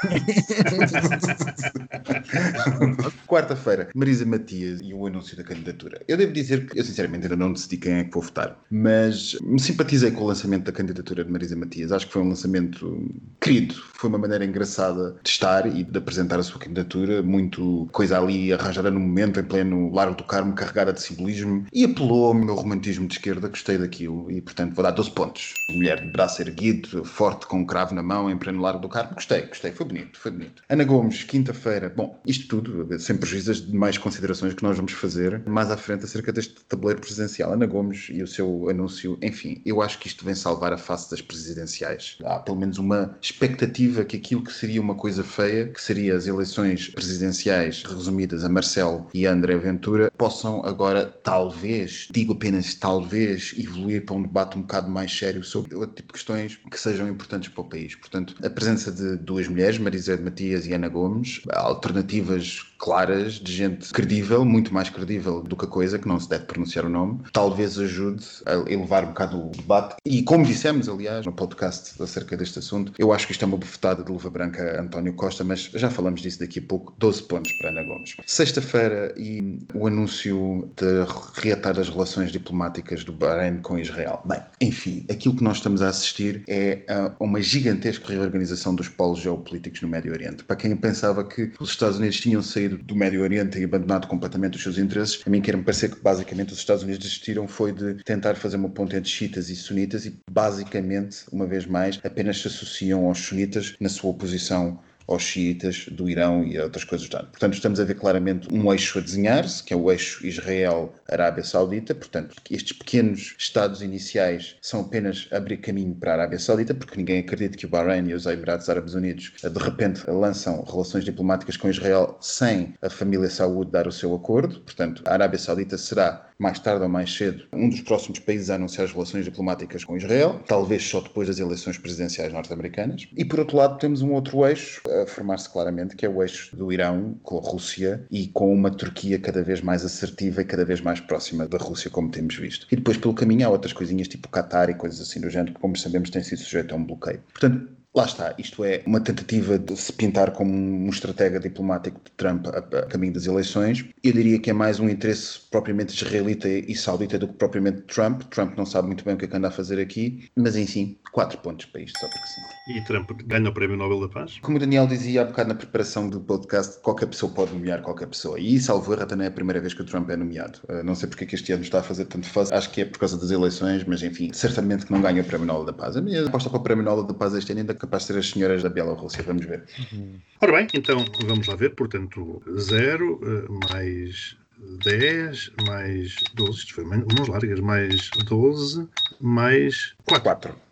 [3.26, 6.00] Quarta-feira, Marisa Matias e o anúncio da candidatura.
[6.08, 9.36] Eu devo dizer que eu sinceramente ainda não decidi quem é que vou votar, mas
[9.42, 11.92] me simpatizei com o lançamento da candidatura de Marisa Matias.
[11.92, 13.10] Acho que foi um lançamento
[13.40, 18.18] querido, foi uma maneira engraçada de estar e de apresentar a sua candidatura, muito coisa
[18.18, 22.34] ali arranjada no momento, em pleno Largo do Carmo, carregada de simbolismo e apelou ao
[22.34, 25.54] meu romantismo de esquerda, gostei daquilo e portanto vou dar 12 pontos.
[25.70, 29.14] Mulher de braço erguido, forte com um cravo na mão, em pleno Largo do Carmo,
[29.14, 30.62] gostei, gostei, foi bonito, foi bonito.
[30.68, 35.42] Ana Gomes, quinta-feira, bom, isto tudo, sem prejuízos de mais considerações que nós vamos fazer
[35.46, 37.52] mais à frente acerca deste tabuleiro presidencial.
[37.52, 41.10] Ana Gomes e o seu anúncio, enfim, eu acho que isto vem salvar a face
[41.10, 42.16] das presidenciais.
[42.24, 46.26] Há pelo menos uma expectativa que aquilo que seria uma coisa feia, que seria as
[46.26, 54.04] eleições presidenciais resumidas a Marcelo e André Ventura, possam agora, talvez, digo apenas talvez, evoluir
[54.04, 57.48] para um debate um bocado mais sério sobre outro tipo de questões que sejam importantes
[57.48, 57.94] para o país.
[57.94, 63.92] Portanto, a presença de duas mulheres, Marisa Matias e Ana Gomes, alternativas claras de gente
[63.92, 67.20] credível, muito mais credível do que a coisa, que não se deve pronunciar o nome,
[67.32, 69.96] talvez ajude a elevar um bocado o debate.
[70.04, 73.58] E como dissemos, aliás, no podcast acerca deste assunto, eu acho que isto é uma
[73.58, 76.94] bufetada de luva branca a António Costa, mas já falamos disso daqui a pouco.
[76.98, 78.16] 12 pontos para Ana Gomes.
[78.26, 84.22] Sexta-feira e o anúncio de reatar as relações diplomáticas do Bahrein com Israel.
[84.24, 89.20] Bem, enfim, aquilo que nós estamos a assistir é a uma gigantesca reorganização dos polos
[89.20, 90.44] geopolíticos no Médio Oriente.
[90.44, 94.56] Para quem pensava que os Estados Unidos tinham saído do Médio Oriente e abandonado completamente
[94.56, 97.94] os seus interesses, a mim quer-me parecer que basicamente os Estados Unidos desistiram foi de
[98.04, 102.48] tentar fazer uma ponte entre xiitas e sunitas e basicamente, uma vez mais, apenas se
[102.48, 107.16] associam aos sunitas na sua oposição aos xiitas do Irão e a outras coisas do.
[107.18, 111.94] Portanto, estamos a ver claramente um eixo a desenhar-se, que é o eixo Israel-Arábia Saudita.
[111.94, 117.18] Portanto, estes pequenos estados iniciais são apenas abrir caminho para a Arábia Saudita, porque ninguém
[117.18, 121.68] acredita que o Bahrein e os Emirados Árabes Unidos de repente lançam relações diplomáticas com
[121.68, 124.60] Israel sem a família Saúde dar o seu acordo.
[124.60, 128.54] Portanto, a Arábia Saudita será mais tarde ou mais cedo, um dos próximos países a
[128.54, 133.06] anunciar as relações diplomáticas com Israel, talvez só depois das eleições presidenciais norte-americanas.
[133.16, 136.56] E por outro lado, temos um outro eixo a formar-se claramente, que é o eixo
[136.56, 140.64] do Irão com a Rússia e com uma Turquia cada vez mais assertiva e cada
[140.64, 142.66] vez mais próxima da Rússia, como temos visto.
[142.70, 145.60] E depois, pelo caminho, há outras coisinhas tipo Qatar e coisas assim do género, que,
[145.60, 147.22] como sabemos, têm sido sujeito a um bloqueio.
[147.32, 152.12] Portanto, Lá está, isto é uma tentativa de se pintar como um estratega diplomático de
[152.12, 153.84] Trump a, a caminho das eleições.
[154.04, 158.22] Eu diria que é mais um interesse propriamente israelita e saudita do que propriamente Trump.
[158.30, 161.00] Trump não sabe muito bem o que é que anda a fazer aqui, mas enfim,
[161.10, 162.76] quatro pontos para isto, só porque sim.
[162.76, 164.38] E Trump ganha o Prémio Nobel da Paz?
[164.40, 168.06] Como o Daniel dizia há bocado na preparação do podcast, qualquer pessoa pode nomear qualquer
[168.06, 168.38] pessoa.
[168.38, 170.60] E, salvo erro, até não é a primeira vez que o Trump é nomeado.
[170.68, 172.52] Uh, não sei porque é que este ano está a fazer tanto fuzz.
[172.52, 175.48] Acho que é por causa das eleições, mas enfim, certamente que não ganha o Prémio
[175.48, 175.96] Nobel da Paz.
[175.96, 178.18] A minha aposta para o Prémio Nobel da Paz este ano ainda capaz de ser
[178.18, 179.22] as senhoras da Bielorrússia.
[179.22, 179.64] Vamos ver.
[179.92, 180.20] Uhum.
[180.40, 181.74] Ora bem, então vamos lá ver.
[181.74, 184.36] Portanto, 0 uh, mais
[184.84, 188.88] 10 mais 12, isto foi mãos largas, mais 12
[189.20, 190.22] mais 4.
[190.22, 190.70] 4.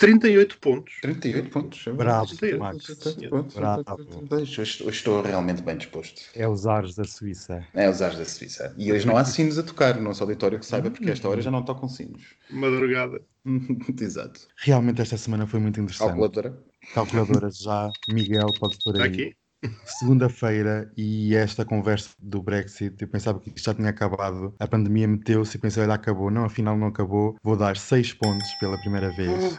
[0.00, 0.94] 38 pontos.
[1.02, 1.84] 38 pontos.
[1.94, 2.86] Bravo, 38 Max.
[3.28, 3.54] pontos.
[3.54, 3.84] Bravo.
[4.30, 6.22] Hoje, estou realmente bem disposto.
[6.34, 7.66] É os ares da Suíça.
[7.74, 8.74] É os ares da Suíça.
[8.78, 11.50] E hoje não há sinos a tocar, nosso auditório que saiba, porque esta hora já
[11.50, 12.22] não tocam sinos.
[12.48, 13.20] Madrugada.
[14.00, 14.40] Exato.
[14.56, 16.08] Realmente esta semana foi muito interessante.
[16.08, 16.62] Calculadora.
[16.94, 17.90] Calculadora já.
[18.08, 19.08] Miguel, pode pôr aí.
[19.08, 19.36] Aqui.
[19.84, 24.54] Segunda-feira e esta conversa do Brexit, eu pensava que isto já tinha acabado.
[24.58, 26.30] A pandemia meteu-se e pensei, olha, acabou.
[26.30, 27.36] Não, afinal não acabou.
[27.42, 29.58] Vou dar seis pontos pela primeira vez.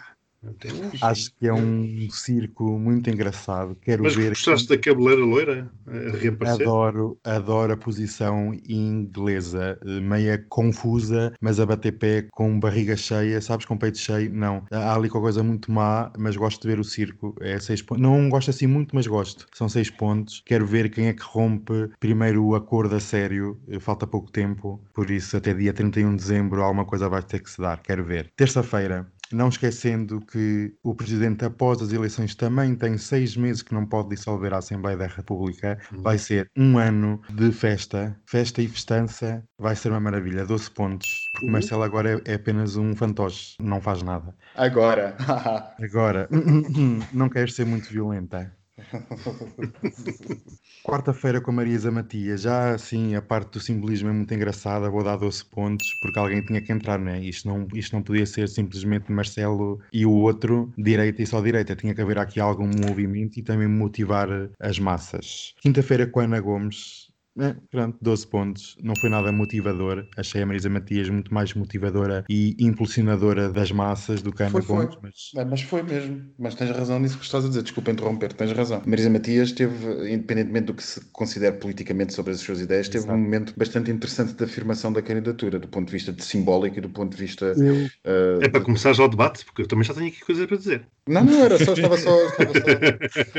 [1.02, 3.76] Acho que é um circo muito engraçado.
[3.76, 4.30] Quero Mas ver.
[4.30, 5.72] gostaste da cabeleira loira?
[6.48, 13.40] Adoro, adoro a posição inglesa, eh, meia confusa, mas a bater pé com barriga cheia,
[13.40, 14.34] sabes, com peito cheio.
[14.34, 17.36] Não, há ali qualquer coisa muito má, mas gosto de ver o circo.
[17.40, 18.02] É seis pontos.
[18.02, 19.46] Não gosto assim muito, mas gosto.
[19.54, 20.42] São seis pontos.
[20.46, 23.60] Quero ver quem é que rompe primeiro o acordo a sério.
[23.70, 27.40] Eh, Falta pouco tempo, por isso até dia 31 de dezembro alguma coisa vai ter
[27.40, 27.80] que se dar.
[27.82, 28.32] Quero ver.
[28.36, 33.86] Terça-feira, não esquecendo que o Presidente, após as eleições, também tem seis meses que não
[33.86, 35.80] pode dissolver a Assembleia da República.
[35.92, 39.44] Vai ser um ano de festa, festa e festança.
[39.58, 40.46] Vai ser uma maravilha.
[40.46, 41.30] 12 pontos.
[41.34, 44.36] Porque o Marcelo agora é, é apenas um fantoche, não faz nada.
[44.56, 45.16] Agora.
[45.82, 46.28] Agora,
[47.14, 48.56] não queres ser muito violenta.
[50.84, 55.04] Quarta-feira com a Marisa Matias, já assim a parte do simbolismo é muito engraçada, vou
[55.04, 57.22] dar 12 pontos porque alguém tinha que entrar, né?
[57.22, 61.76] Isto não, isto não podia ser simplesmente Marcelo e o outro, direita e só direita,
[61.76, 64.28] tinha que haver aqui algum movimento e também motivar
[64.60, 65.54] as massas.
[65.62, 68.76] Quinta-feira com a Ana Gomes, é, pronto, 12 pontos.
[68.84, 70.06] Não foi nada motivador.
[70.18, 74.52] Achei a Marisa Matias muito mais motivadora e impulsionadora das massas do que a Ana
[74.52, 74.86] Foi, foi.
[74.88, 74.98] Gomes.
[75.02, 76.22] Mas É, Mas foi mesmo.
[76.38, 77.62] Mas tens razão nisso que estás a dizer.
[77.64, 78.82] Desculpa interromper, tens razão.
[78.86, 83.18] Marisa Matias teve, independentemente do que se considere politicamente sobre as suas ideias, teve Exato.
[83.18, 86.82] um momento bastante interessante de afirmação da candidatura, do ponto de vista de simbólico e
[86.82, 87.46] do ponto de vista.
[87.58, 90.20] eu, eh, É para de- começar já o debate, porque eu também já tenho aqui
[90.22, 90.86] coisas para dizer.
[91.08, 92.26] Não, não era só, estava só.
[92.28, 92.62] Estava só...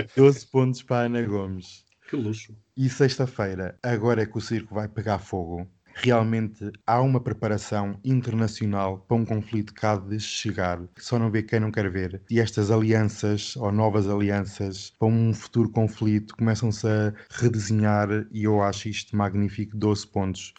[0.17, 1.85] 12 pontos para a Ana Gomes.
[2.13, 2.55] Que luxo.
[2.77, 5.67] E sexta-feira, agora é que o circo vai pegar fogo.
[5.95, 10.83] Realmente há uma preparação internacional para um conflito que há de chegar.
[10.99, 12.21] Só não vê quem não quer ver.
[12.31, 18.27] E estas alianças, ou novas alianças, para um futuro conflito, começam-se a redesenhar.
[18.31, 19.75] E eu acho isto magnífico.
[19.75, 20.53] 12 pontos.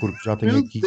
[0.00, 0.82] Porque já tenho aqui,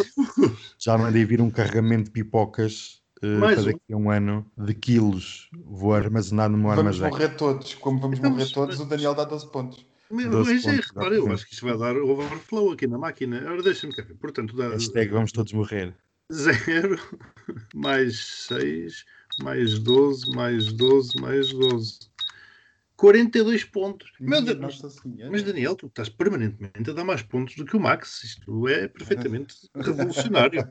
[0.78, 3.02] já mandei vir um carregamento de pipocas.
[3.24, 3.66] Mais para um.
[3.66, 7.10] daqui a um ano de quilos vou armazenar no meu Vamos armazém.
[7.10, 7.74] morrer todos.
[7.76, 9.91] Como vamos morrer todos, o Daniel dá 12 pontos.
[10.12, 13.44] Mas, 12 mas é, repara, eu acho que isto vai dar overflow aqui na máquina.
[13.46, 14.16] Ora, deixa-me cá ver.
[14.16, 15.96] Portanto, dá Hashtag vamos todos morrer.
[16.32, 17.00] 0
[17.76, 19.06] mais 6
[19.42, 22.12] mais 12 mais 12 mais 12.
[23.02, 24.12] 42 pontos.
[24.20, 24.80] Meu Deus.
[25.32, 28.24] Mas Daniel, tu estás permanentemente a dar mais pontos do que o Max.
[28.24, 30.64] Isto é perfeitamente revolucionário.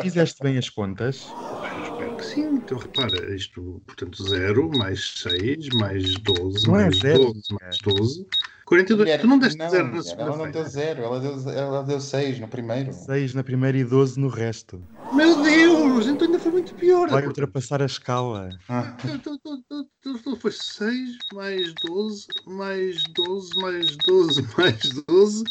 [0.00, 1.26] Fizeste bem as contas.
[1.26, 2.54] Eu espero que sim.
[2.54, 7.78] Então repara, isto, portanto, 0 mais 6 mais 12 Não é mais zero, 12 mais
[7.78, 8.26] 12.
[8.72, 8.98] 42.
[9.00, 10.64] Mulher, tu não deste não, 0 na mulher, Ela não deu.
[10.64, 12.90] 0, ela deu, ela deu 6 no primeiro.
[12.90, 14.82] 6 na primeira e 12 no resto.
[15.12, 17.10] Meu Deus, então ainda foi muito pior.
[17.10, 18.48] Vai ultrapassar a escala.
[18.70, 25.44] Ah, então, então, então Foi 6 mais 12 mais 12 mais 12 mais 12.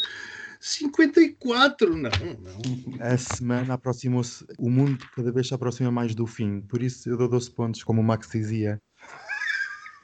[0.64, 3.00] 54, não, não.
[3.00, 4.44] A semana aproximou-se.
[4.58, 6.60] O mundo cada vez se aproxima mais do fim.
[6.60, 8.80] Por isso eu dou 12 pontos, como o Max dizia.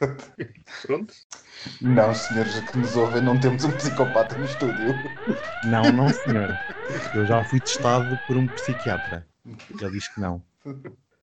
[0.82, 1.14] Pronto.
[1.80, 5.02] Não, senhores que nos ouvem, não temos um psicopata no estúdio.
[5.64, 6.58] Não, não, senhor.
[7.12, 9.26] Eu já fui testado por um psiquiatra.
[9.80, 10.42] Ele diz que não.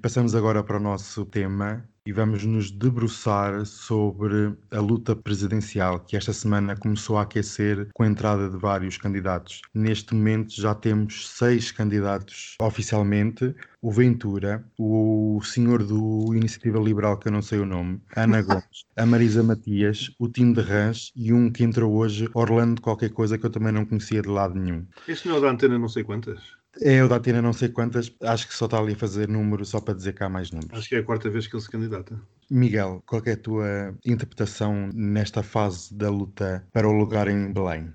[0.01, 6.15] Passamos agora para o nosso tema e vamos nos debruçar sobre a luta presidencial que
[6.15, 9.61] esta semana começou a aquecer com a entrada de vários candidatos.
[9.73, 17.27] Neste momento já temos seis candidatos oficialmente: o Ventura, o senhor do Iniciativa Liberal, que
[17.27, 21.33] eu não sei o nome, Ana Gomes, a Marisa Matias, o Tim de Rãs e
[21.33, 24.85] um que entrou hoje, Orlando qualquer coisa que eu também não conhecia de lado nenhum.
[25.07, 26.39] Este não é da antena não sei quantas.
[26.81, 29.65] É o da Atena não sei quantas, acho que só está ali a fazer número
[29.65, 30.77] só para dizer que há mais números.
[30.77, 32.19] Acho que é a quarta vez que ele se candidata.
[32.49, 37.93] Miguel, qual é a tua interpretação nesta fase da luta para o lugar em Belém?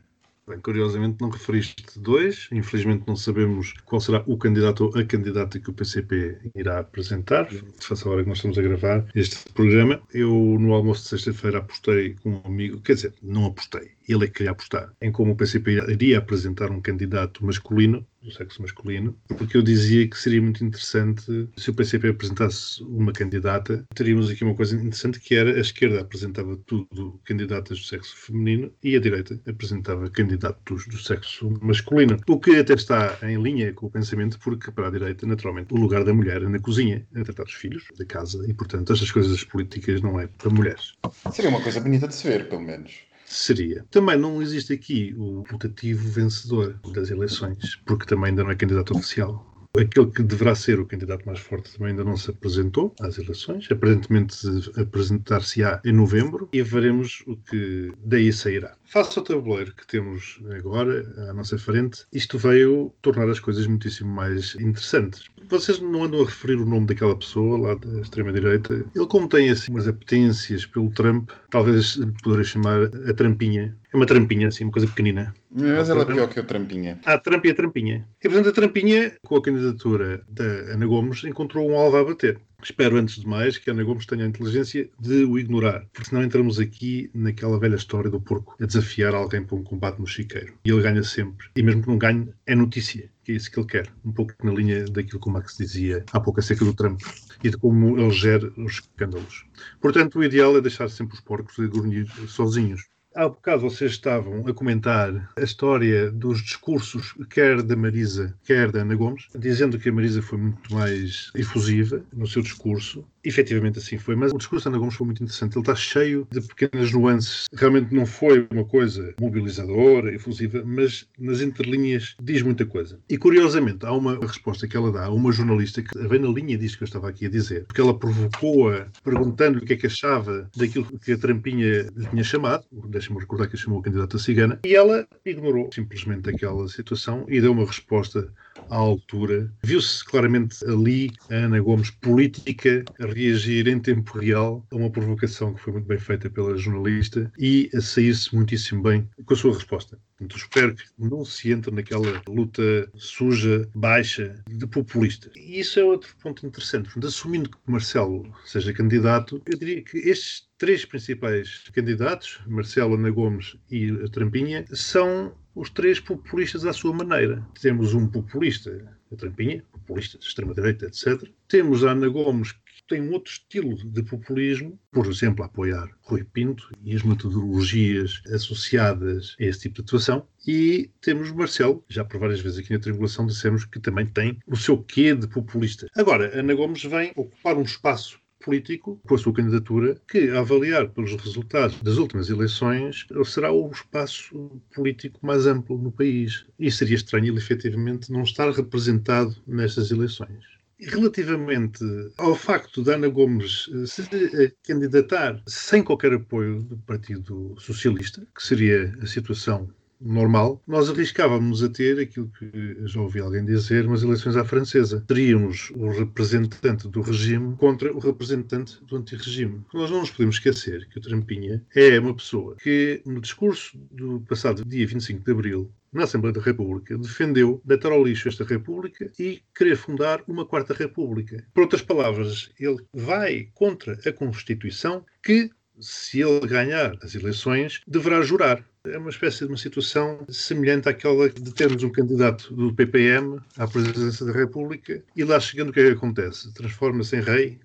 [0.51, 2.49] Bem, curiosamente não referiste dois.
[2.51, 7.49] Infelizmente não sabemos qual será o candidato ou a candidata que o PCP irá apresentar.
[7.79, 10.03] Faça a hora que nós estamos a gravar este programa.
[10.13, 14.27] Eu, no almoço de sexta-feira, apostei com um amigo, quer dizer, não apostei, ele é
[14.27, 19.17] que queria apostar, em como o PCP iria apresentar um candidato masculino do sexo masculino,
[19.29, 23.85] porque eu dizia que seria muito interessante se o PCP apresentasse uma candidata.
[23.95, 28.71] Teríamos aqui uma coisa interessante que era a esquerda apresentava tudo candidatas do sexo feminino
[28.83, 32.19] e a direita apresentava candidatos do sexo masculino.
[32.27, 35.77] O que até está em linha com o pensamento, porque para a direita, naturalmente, o
[35.77, 39.11] lugar da mulher é na cozinha, a tratar dos filhos, da casa, e portanto estas
[39.11, 40.95] coisas políticas não é para mulheres.
[41.33, 43.87] Seria uma coisa bonita de se ver, pelo menos seria.
[43.91, 48.93] Também não existe aqui o putativo vencedor das eleições, porque também ainda não é candidato
[48.93, 49.50] oficial.
[49.79, 53.69] Aquele que deverá ser o candidato mais forte também ainda não se apresentou às eleições.
[53.71, 54.37] Aparentemente
[54.77, 58.75] apresentar-se-á em novembro e veremos o que daí sairá.
[58.85, 64.11] Face ao tabuleiro que temos agora à nossa frente, isto veio tornar as coisas muitíssimo
[64.11, 65.27] mais interessantes.
[65.49, 68.85] Vocês não andam a referir o nome daquela pessoa lá da extrema-direita.
[68.95, 73.77] Ele, como tem assim umas apetências pelo Trump, talvez poderia chamar a trampinha.
[73.93, 75.35] É uma trampinha, assim, uma coisa pequenina.
[75.51, 77.01] Mas ela é pior que a trampinha.
[77.05, 78.07] Ah, a Trump e a trampinha.
[78.23, 82.39] E, portanto, a trampinha, com a candidatura da Ana Gomes, encontrou um alvo a bater.
[82.63, 86.09] Espero, antes de mais, que a Ana Gomes tenha a inteligência de o ignorar, porque
[86.09, 90.07] senão entramos aqui naquela velha história do porco a desafiar alguém para um combate no
[90.07, 90.55] chiqueiro.
[90.65, 91.49] E ele ganha sempre.
[91.57, 93.89] E mesmo que não ganhe, é notícia, que é isso que ele quer.
[94.05, 97.01] Um pouco na linha daquilo que o Max dizia há pouco acerca do Trump
[97.43, 99.47] e de como ele gera os escândalos.
[99.81, 102.83] Portanto, o ideal é deixar sempre os porcos a grunhir sozinhos.
[103.13, 108.83] Há bocado vocês estavam a comentar a história dos discursos, quer da Marisa, quer da
[108.83, 113.05] Ana Gomes, dizendo que a Marisa foi muito mais efusiva no seu discurso.
[113.25, 115.55] Efetivamente assim foi, mas o discurso da Ana Gomes foi muito interessante.
[115.55, 117.47] Ele está cheio de pequenas nuances.
[117.53, 123.01] Realmente não foi uma coisa mobilizadora, efusiva, mas nas entrelinhas diz muita coisa.
[123.09, 126.57] E curiosamente, há uma resposta que ela dá a uma jornalista que vem na linha
[126.57, 129.89] disto que eu estava aqui a dizer, porque ela provocou-a perguntando-lhe o que é que
[129.89, 132.65] achava daquilo que a Trampinha lhe tinha chamado,
[133.01, 137.53] deixa-me recordar que chamou a candidata cigana, e ela ignorou simplesmente aquela situação e deu
[137.53, 138.33] uma resposta
[138.71, 139.53] à altura.
[139.63, 145.53] Viu-se claramente ali a Ana Gomes política a reagir em tempo real a uma provocação
[145.55, 149.55] que foi muito bem feita pela jornalista e a sair-se muitíssimo bem com a sua
[149.55, 149.99] resposta.
[150.17, 152.63] Portanto, espero que não se entre naquela luta
[152.95, 155.31] suja, baixa, de populista.
[155.35, 156.85] E isso é outro ponto interessante.
[156.85, 163.11] Portanto, assumindo que Marcelo seja candidato, eu diria que estes três principais candidatos, Marcelo, Ana
[163.11, 167.47] Gomes e a Trampinha, são os três populistas à sua maneira.
[167.61, 171.29] Temos um populista, a Trampinha, populista de extrema-direita, etc.
[171.49, 175.91] Temos a Ana Gomes, que tem um outro estilo de populismo, por exemplo, a apoiar
[176.03, 180.27] Rui Pinto e as metodologias associadas a esse tipo de atuação.
[180.47, 184.57] E temos Marcelo, já por várias vezes aqui na tribulação dissemos que também tem o
[184.57, 185.89] seu quê de populista.
[185.95, 190.89] Agora, Ana Gomes vem ocupar um espaço político com a sua candidatura, que, a avaliar
[190.89, 196.45] pelos resultados das últimas eleições, será o espaço político mais amplo no país.
[196.59, 200.45] E seria estranho ele efetivamente não estar representado nestas eleições.
[200.83, 201.85] Relativamente
[202.17, 208.97] ao facto de Ana Gomes se candidatar sem qualquer apoio do Partido Socialista, que seria
[209.03, 209.71] a situação
[210.01, 215.05] normal, nós arriscávamos a ter aquilo que já ouvi alguém dizer, umas eleições à francesa.
[215.07, 219.63] Teríamos o representante do regime contra o representante do antirregime.
[219.75, 224.21] Nós não nos podemos esquecer que o Trampinha é uma pessoa que, no discurso do
[224.21, 229.11] passado dia 25 de abril, na Assembleia da República, defendeu deitar ao lixo esta República
[229.19, 231.45] e querer fundar uma Quarta República.
[231.53, 238.23] Por outras palavras, ele vai contra a Constituição que, se ele ganhar as eleições, deverá
[238.23, 238.65] jurar.
[238.87, 243.69] É uma espécie de uma situação semelhante àquela de termos um candidato do PPM à
[243.69, 246.51] presidência da República e lá chegando o que é que acontece?
[246.55, 247.61] Transforma-se em rei.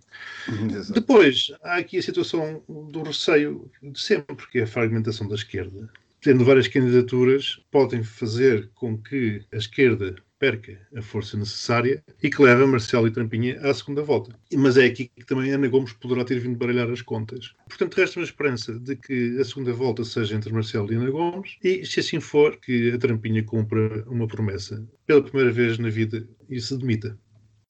[0.69, 0.91] Exato.
[0.91, 5.89] Depois, há aqui a situação do receio de sempre, que é a fragmentação da esquerda.
[6.19, 12.41] Tendo várias candidaturas, podem fazer com que a esquerda perca a força necessária e que
[12.41, 14.37] leva Marcelo e Trampinha à segunda volta.
[14.53, 17.53] Mas é aqui que também Ana Gomes poderá ter vindo baralhar as contas.
[17.67, 21.57] Portanto, resta uma esperança de que a segunda volta seja entre Marcelo e Ana Gomes
[21.63, 26.27] e, se assim for, que a Trampinha cumpra uma promessa pela primeira vez na vida
[26.49, 27.17] e se demita.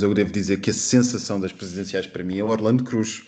[0.01, 3.23] Eu devo dizer que a sensação das presidenciais para mim é Orlando Cruz.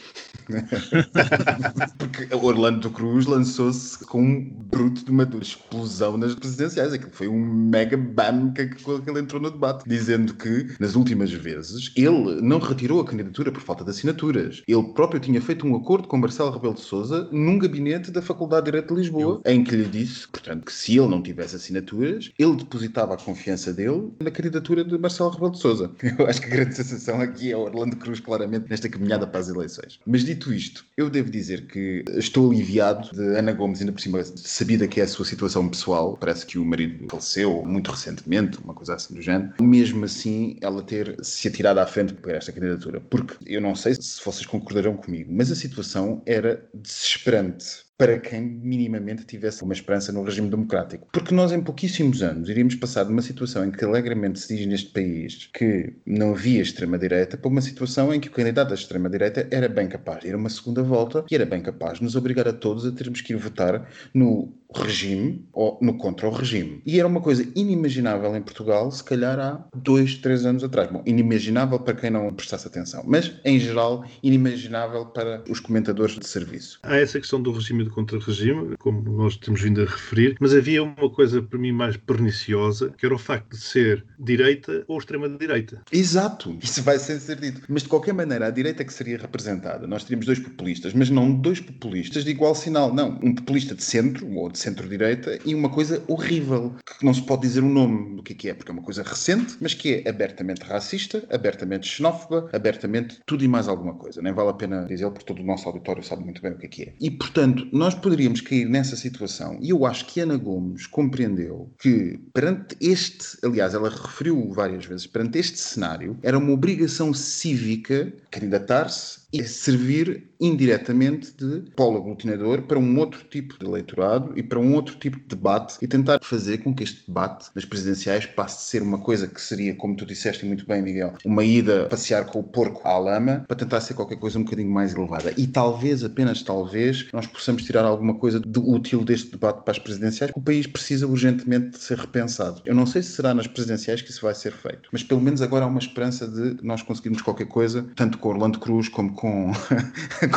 [1.98, 6.92] Porque Orlando Cruz lançou-se com um bruto de uma explosão nas presidenciais.
[6.92, 11.32] Aquilo foi um mega bam que, que ele entrou no debate, dizendo que nas últimas
[11.32, 14.62] vezes ele não retirou a candidatura por falta de assinaturas.
[14.68, 18.66] Ele próprio tinha feito um acordo com Marcelo Rebelo de Sousa num gabinete da Faculdade
[18.66, 22.30] de Direito de Lisboa, em que lhe disse, portanto, que se ele não tivesse assinaturas,
[22.38, 25.90] ele depositava a confiança dele na candidatura de Marcelo Rebelo de Sousa.
[26.20, 30.00] Eu acho que grande sensação aqui é Orlando Cruz, claramente, nesta caminhada para as eleições.
[30.08, 34.24] Mas dito isto, eu devo dizer que estou aliviado de Ana Gomes, ainda por cima,
[34.24, 38.74] sabida que é a sua situação pessoal, parece que o marido faleceu muito recentemente, uma
[38.74, 43.00] coisa assim do género, mesmo assim ela ter se atirado à frente por esta candidatura.
[43.02, 48.42] Porque eu não sei se vocês concordarão comigo, mas a situação era desesperante para quem
[48.42, 51.08] minimamente tivesse uma esperança no regime democrático.
[51.12, 54.66] Porque nós, em pouquíssimos anos, iríamos passar de uma situação em que alegremente se diz
[54.68, 59.48] neste país que não havia extrema-direita para uma situação em que o candidato da extrema-direita
[59.50, 62.16] era bem capaz de ir a uma segunda volta e era bem capaz de nos
[62.16, 66.82] obrigar a todos a termos que ir votar no regime ou no contra o regime.
[66.86, 70.92] E era uma coisa inimaginável em Portugal, se calhar há dois, três anos atrás.
[70.92, 76.28] Bom, inimaginável para quem não prestasse atenção, mas em geral inimaginável para os comentadores de
[76.28, 76.80] serviço.
[76.84, 80.54] Há essa questão do regime e do contra-regime, como nós temos vindo a referir, mas
[80.54, 84.98] havia uma coisa para mim mais perniciosa, que era o facto de ser direita ou
[84.98, 85.82] extrema-direita.
[85.92, 87.62] Exato, isso vai ser, ser dito.
[87.70, 91.34] Mas de qualquer maneira, a direita que seria representada, nós teríamos dois populistas, mas não
[91.34, 93.20] dois populistas de igual sinal, não.
[93.24, 97.42] Um populista de centro, ou de centro-direita, e uma coisa horrível, que não se pode
[97.42, 100.10] dizer o nome do que é, é porque é uma coisa recente, mas que é
[100.10, 104.22] abertamente racista, abertamente xenófoba, abertamente tudo e mais alguma coisa.
[104.22, 106.66] Nem vale a pena dizer, porque todo o nosso auditório sabe muito bem o que
[106.66, 106.94] é que é.
[107.00, 112.20] E, portanto, nós poderíamos cair nessa situação, e eu acho que Ana Gomes compreendeu que,
[112.34, 119.17] perante este, aliás, ela referiu várias vezes, perante este cenário, era uma obrigação cívica candidatar-se
[119.40, 124.74] e servir indiretamente de polo aglutinador para um outro tipo de eleitorado e para um
[124.76, 128.64] outro tipo de debate e tentar fazer com que este debate das presidenciais passe de
[128.64, 132.40] ser uma coisa que seria, como tu disseste muito bem, Miguel, uma ida passear com
[132.40, 135.34] o porco à lama para tentar ser qualquer coisa um bocadinho mais elevada.
[135.38, 139.80] E talvez, apenas talvez, nós possamos tirar alguma coisa de útil deste debate para as
[139.80, 142.62] presidenciais, que o país precisa urgentemente de ser repensado.
[142.66, 145.42] Eu não sei se será nas presidenciais que isso vai ser feito, mas pelo menos
[145.42, 149.27] agora há uma esperança de nós conseguirmos qualquer coisa, tanto com Orlando Cruz como com,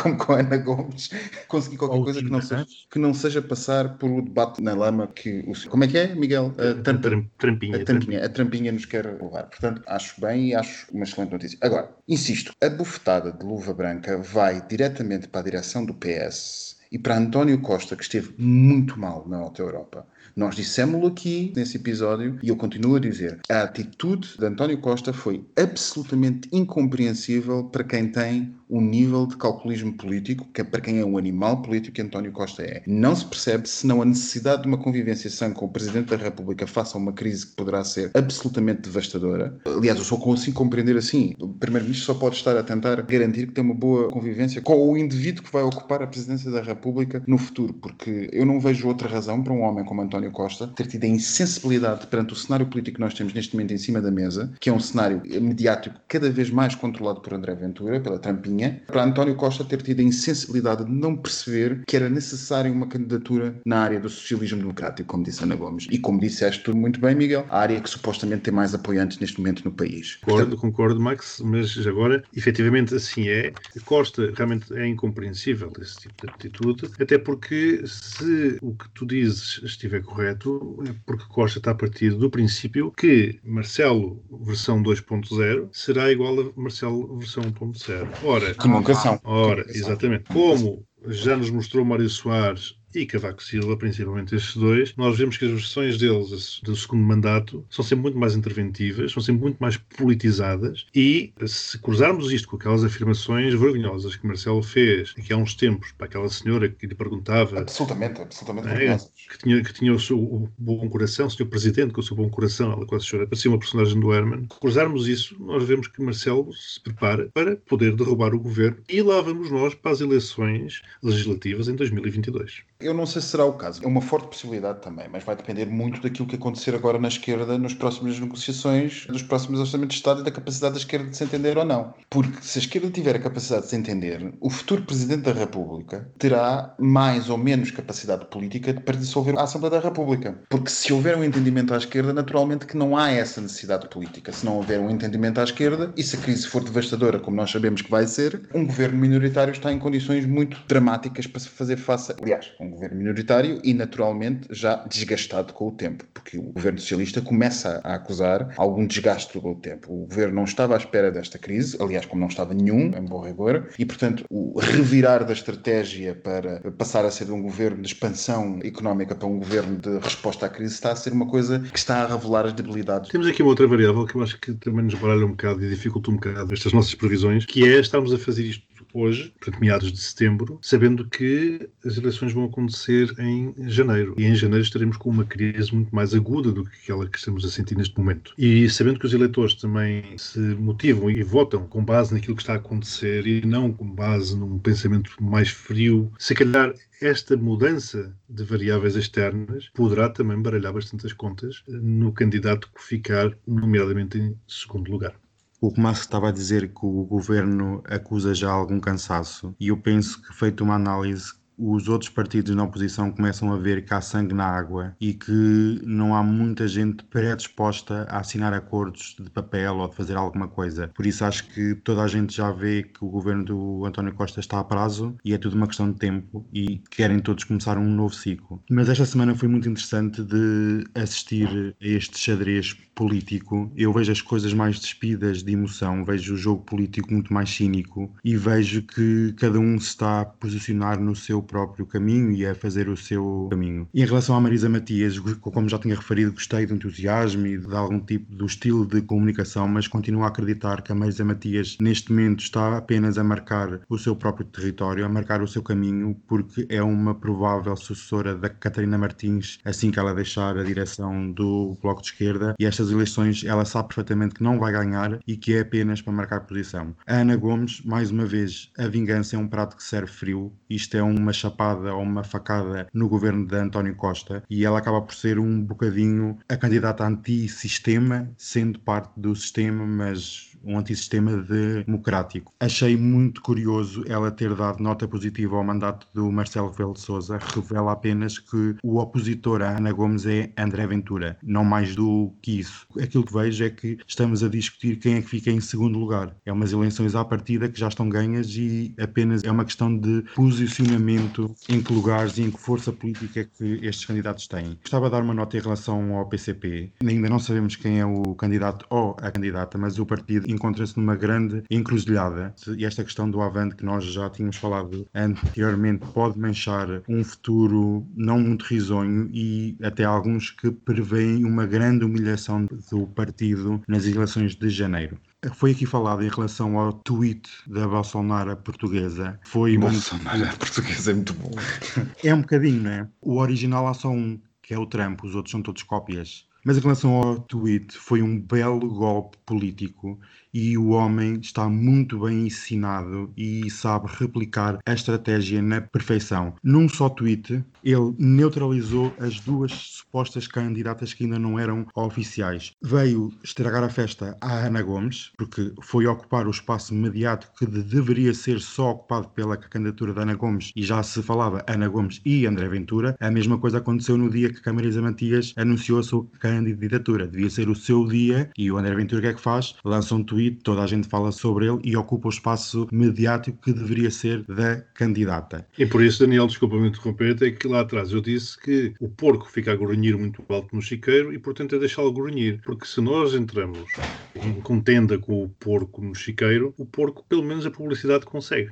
[0.01, 1.09] como com a Ana Gomes,
[1.47, 4.73] conseguir qualquer Ou coisa que não, seja, que não seja passar por o debate na
[4.73, 6.53] lama que o, como é que é, Miguel?
[6.57, 7.75] A, tampa- Tram- Trampinha.
[7.77, 9.43] a trampinha, a trampinha nos quer levar.
[9.49, 11.57] Portanto, acho bem e acho uma excelente notícia.
[11.61, 16.99] Agora, insisto, a bufetada de luva branca vai diretamente para a direção do PS e
[16.99, 20.05] para António Costa, que esteve muito mal na Alta Europa.
[20.35, 25.13] Nós dissemos-lo aqui nesse episódio e eu continuo a dizer: a atitude de António Costa
[25.13, 30.99] foi absolutamente incompreensível para quem tem um nível de calculismo político, que é para quem
[30.99, 32.81] é um animal político que António Costa é.
[32.87, 36.65] Não se percebe senão a necessidade de uma convivência sã com o Presidente da República
[36.65, 39.59] face a uma crise que poderá ser absolutamente devastadora.
[39.65, 41.35] Aliás, eu só consigo compreender assim.
[41.37, 44.97] O Primeiro-Ministro só pode estar a tentar garantir que tem uma boa convivência com o
[44.97, 49.09] indivíduo que vai ocupar a Presidência da República no futuro, porque eu não vejo outra
[49.09, 52.95] razão para um homem como António Costa ter tido a insensibilidade perante o cenário político
[52.95, 56.29] que nós temos neste momento em cima da mesa, que é um cenário mediático cada
[56.29, 60.85] vez mais controlado por André Ventura, pela trampinha, para António Costa ter tido a insensibilidade
[60.85, 65.43] de não perceber que era necessária uma candidatura na área do socialismo democrático, como disse
[65.43, 65.87] Ana Gomes.
[65.89, 69.39] E como disseste tu muito bem, Miguel, a área que supostamente tem mais apoiantes neste
[69.39, 70.17] momento no país.
[70.17, 73.53] Concordo, concordo, Max, mas agora, efetivamente, assim é.
[73.85, 79.61] Costa realmente é incompreensível esse tipo de atitude, até porque se o que tu dizes
[79.63, 86.11] estiver correto, é porque Costa está a partir do princípio que Marcelo versão 2.0 será
[86.11, 88.07] igual a Marcelo versão 1.0.
[88.23, 88.53] Ora,
[88.95, 89.19] são.
[89.23, 90.25] Ora, exatamente.
[90.25, 95.45] Como já nos mostrou Mário Soares e Cavaco Silva, principalmente estes dois, nós vemos que
[95.45, 99.77] as versões deles do segundo mandato são sempre muito mais interventivas, são sempre muito mais
[99.77, 105.55] politizadas e se cruzarmos isto com aquelas afirmações vergonhosas que Marcelo fez aqui há uns
[105.55, 109.11] tempos para aquela senhora que lhe perguntava Absolutamente, absolutamente É, vergonhosas.
[109.29, 112.15] que tinha, que tinha o seu o bom coração, o senhor presidente com o seu
[112.15, 114.47] bom coração, ela quase chora, parecia uma personagem do Herman.
[114.59, 119.21] Cruzarmos isso, nós vemos que Marcelo se prepara para poder derrubar o governo e lá
[119.21, 122.63] vamos nós para as eleições legislativas em 2022.
[122.81, 123.83] Eu não sei se será o caso.
[123.83, 127.57] É uma forte possibilidade também, mas vai depender muito daquilo que acontecer agora na esquerda
[127.57, 131.23] nas próximas negociações dos próximos orçamentos de Estado e da capacidade da esquerda de se
[131.23, 131.93] entender ou não.
[132.09, 136.09] Porque se a esquerda tiver a capacidade de se entender, o futuro Presidente da República
[136.17, 140.39] terá mais ou menos capacidade política para dissolver a Assembleia da República.
[140.49, 144.31] Porque se houver um entendimento à esquerda, naturalmente que não há essa necessidade política.
[144.31, 147.51] Se não houver um entendimento à esquerda e se a crise for devastadora, como nós
[147.51, 151.77] sabemos que vai ser, um governo minoritário está em condições muito dramáticas para se fazer
[151.77, 152.13] face.
[152.21, 157.21] Aliás, um governo minoritário e naturalmente já desgastado com o tempo, porque o governo socialista
[157.21, 159.93] começa a acusar algum desgaste com o tempo.
[159.93, 163.21] O governo não estava à espera desta crise, aliás, como não estava nenhum, em bom
[163.21, 168.59] rigor, e portanto o revirar da estratégia para passar a ser um governo de expansão
[168.63, 172.03] económica para um governo de resposta à crise está a ser uma coisa que está
[172.03, 173.09] a revelar as debilidades.
[173.09, 175.69] Temos aqui uma outra variável que eu acho que também nos baralha um bocado e
[175.69, 179.91] dificulta um bocado estas nossas previsões, que é estarmos a fazer isto hoje, portanto, meados
[179.91, 184.15] de setembro, sabendo que as eleições vão acontecer em janeiro.
[184.17, 187.45] E em janeiro estaremos com uma crise muito mais aguda do que aquela que estamos
[187.45, 188.33] a sentir neste momento.
[188.37, 192.53] E sabendo que os eleitores também se motivam e votam com base naquilo que está
[192.53, 198.43] a acontecer e não com base num pensamento mais frio, se calhar esta mudança de
[198.43, 204.91] variáveis externas poderá também baralhar bastante as contas no candidato que ficar, nomeadamente, em segundo
[204.91, 205.15] lugar.
[205.63, 210.19] O Tomás estava a dizer que o governo acusa já algum cansaço, e eu penso
[210.19, 214.33] que, feito uma análise os outros partidos na oposição começam a ver que há sangue
[214.33, 219.87] na água e que não há muita gente predisposta a assinar acordos de papel ou
[219.87, 220.87] de fazer alguma coisa.
[220.87, 224.39] Por isso acho que toda a gente já vê que o governo do António Costa
[224.39, 227.87] está a prazo e é tudo uma questão de tempo e querem todos começar um
[227.87, 228.63] novo ciclo.
[228.69, 233.71] Mas esta semana foi muito interessante de assistir a este xadrez político.
[233.75, 238.13] Eu vejo as coisas mais despidas de emoção, vejo o jogo político muito mais cínico
[238.23, 242.53] e vejo que cada um se está a posicionar no seu próprio caminho e a
[242.53, 243.87] fazer o seu caminho.
[243.91, 247.99] Em relação à Marisa Matias, como já tinha referido, gostei do entusiasmo e de algum
[247.99, 252.41] tipo do estilo de comunicação, mas continuo a acreditar que a Marisa Matias neste momento
[252.41, 256.83] está apenas a marcar o seu próprio território, a marcar o seu caminho, porque é
[256.83, 262.09] uma provável sucessora da Catarina Martins assim que ela deixar a direção do Bloco de
[262.09, 266.01] Esquerda e estas eleições ela sabe perfeitamente que não vai ganhar e que é apenas
[266.01, 266.95] para marcar posição.
[267.07, 270.95] A Ana Gomes, mais uma vez, a vingança é um prato que serve frio, isto
[270.95, 275.13] é uma chapada ou uma facada no governo de António Costa e ela acaba por
[275.13, 282.53] ser um bocadinho a candidata anti-sistema, sendo parte do sistema, mas um antissistema democrático.
[282.59, 287.39] Achei muito curioso ela ter dado nota positiva ao mandato do Marcelo Rebelo de Sousa.
[287.53, 292.59] Revela apenas que o opositor a Ana Gomes é André Ventura, não mais do que
[292.59, 292.85] isso.
[293.01, 296.35] Aquilo que vejo é que estamos a discutir quem é que fica em segundo lugar.
[296.45, 300.23] É umas eleições à partida que já estão ganhas e apenas é uma questão de
[300.35, 304.77] posicionamento em que lugares e em que força política que estes candidatos têm.
[304.81, 306.91] Gostava de dar uma nota em relação ao PCP.
[307.05, 311.15] Ainda não sabemos quem é o candidato ou a candidata, mas o partido encontra-se numa
[311.15, 312.53] grande encruzilhada.
[312.77, 318.05] E esta questão do Avante, que nós já tínhamos falado anteriormente, pode manchar um futuro
[318.15, 324.55] não muito risonho e até alguns que preveem uma grande humilhação do partido nas eleições
[324.55, 325.17] de janeiro.
[325.55, 329.39] Foi aqui falado em relação ao tweet da Bolsonaro portuguesa.
[329.43, 330.57] Foi Bolsonaro muito...
[330.59, 331.51] portuguesa é muito bom.
[332.23, 333.07] É um bocadinho, não é?
[333.19, 336.45] O original há só um, que é o Trump, os outros são todos cópias.
[336.63, 340.19] Mas em relação ao tweet, foi um belo golpe político
[340.53, 346.53] e o homem está muito bem ensinado e sabe replicar a estratégia na perfeição.
[346.63, 352.73] Num só tweet, ele neutralizou as duas supostas candidatas que ainda não eram oficiais.
[352.81, 358.33] Veio estragar a festa à Ana Gomes, porque foi ocupar o espaço mediático que deveria
[358.33, 362.45] ser só ocupado pela candidatura da Ana Gomes e já se falava Ana Gomes e
[362.45, 363.15] André Ventura.
[363.19, 367.27] A mesma coisa aconteceu no dia que Camarisa Matias anunciou a sua candidatura.
[367.27, 369.75] Devia ser o seu dia e o André Ventura o que é que faz?
[369.85, 373.73] Lança um tweet, toda a gente fala sobre ele e ocupa o espaço mediático que
[373.73, 375.67] deveria ser da candidata.
[375.77, 379.49] E por isso, Daniel, desculpa-me interromper, é que lá atrás eu disse que o porco
[379.49, 382.61] fica a grunhir muito alto no chiqueiro e, portanto, é deixá-lo grunhir.
[382.63, 383.89] Porque se nós entramos
[384.35, 388.71] em contenda com o porco no chiqueiro, o porco, pelo menos, a publicidade consegue.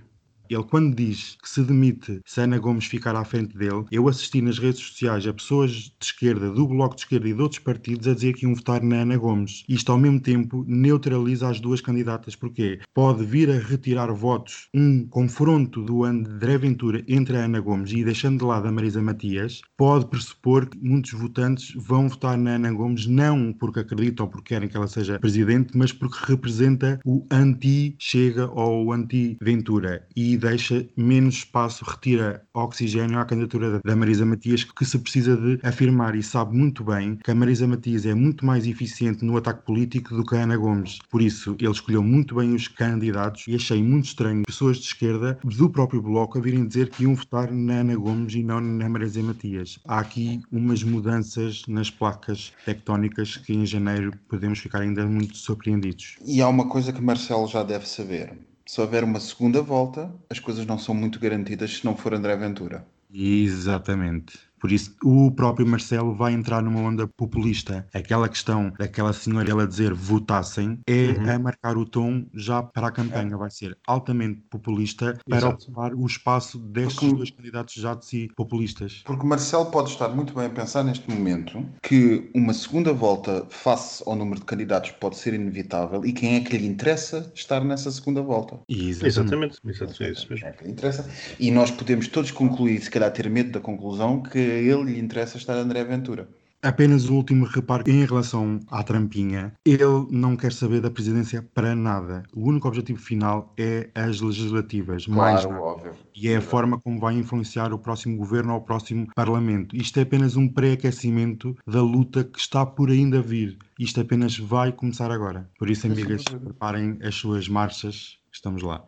[0.49, 4.41] Ele, quando diz que se demite se Ana Gomes ficar à frente dele, eu assisti
[4.41, 8.07] nas redes sociais a pessoas de esquerda, do Bloco de Esquerda e de outros partidos
[8.07, 9.63] a dizer que iam votar na Ana Gomes.
[9.69, 15.05] Isto, ao mesmo tempo, neutraliza as duas candidatas, porque pode vir a retirar votos, um
[15.07, 19.61] confronto do André Ventura entre a Ana Gomes e deixando de lado a Marisa Matias,
[19.77, 24.55] pode pressupor que muitos votantes vão votar na Ana Gomes não porque acreditam ou porque
[24.55, 30.07] querem que ela seja presidente, mas porque representa o anti-Chega ou o anti-Ventura.
[30.15, 35.59] E deixa menos espaço, retira oxigênio à candidatura da- Marisa Matias, que se precisa de
[35.61, 39.65] afirmar e sabe muito bem que a Marisa Matias é muito mais eficiente no ataque
[39.65, 40.99] político do que a Ana Gomes.
[41.11, 45.37] Por isso, ele escolheu muito bem os candidatos e achei muito estranho pessoas de esquerda
[45.43, 48.87] do próprio Bloco a virem dizer que iam votar na Ana Gomes e não na
[48.87, 49.79] Marisa Matias.
[49.85, 56.15] Há aqui umas mudanças nas placas tectónicas que em janeiro podemos ficar ainda muito surpreendidos.
[56.25, 58.33] E há uma coisa que Marcelo já deve saber.
[58.69, 62.35] Se houver uma segunda volta, as coisas não são muito garantidas se não for André
[62.37, 62.85] Ventura.
[63.11, 64.37] Exatamente.
[64.59, 67.87] Por isso, o próprio Marcelo vai entrar numa onda populista.
[67.93, 71.29] Aquela questão daquela senhora ela dizer votassem é Uhum.
[71.35, 73.37] a marcar o tom já para a campanha.
[73.37, 75.63] Vai ser altamente populista para Exato.
[75.65, 79.01] ocupar o espaço destes Porque- dois candidatos já de si populistas.
[79.05, 84.03] Porque Marcelo pode estar muito bem a pensar neste momento que uma segunda volta face
[84.05, 87.91] ao número de candidatos pode ser inevitável e quem é que lhe interessa estar nessa
[87.91, 88.59] segunda volta?
[88.67, 90.47] Exatamente, exato, é isso mesmo.
[90.47, 91.09] É que lhe interessa.
[91.39, 95.37] E nós podemos todos concluir, se calhar ter medo da conclusão, que ele lhe interessa
[95.37, 96.27] estar André Ventura.
[96.61, 99.53] Apenas um último reparo em relação à trampinha.
[99.65, 102.23] Ele não quer saber da presidência para nada.
[102.35, 105.07] O único objetivo final é as legislativas.
[105.07, 105.63] mais Claro, nada.
[105.63, 105.93] óbvio.
[106.13, 109.73] E é a forma como vai influenciar o próximo governo ou o próximo parlamento.
[109.73, 113.57] Isto é apenas um pré-aquecimento da luta que está por ainda vir.
[113.79, 115.49] Isto apenas vai começar agora.
[115.57, 118.17] Por isso, amigas, preparem as suas marchas.
[118.33, 118.83] Estamos lá.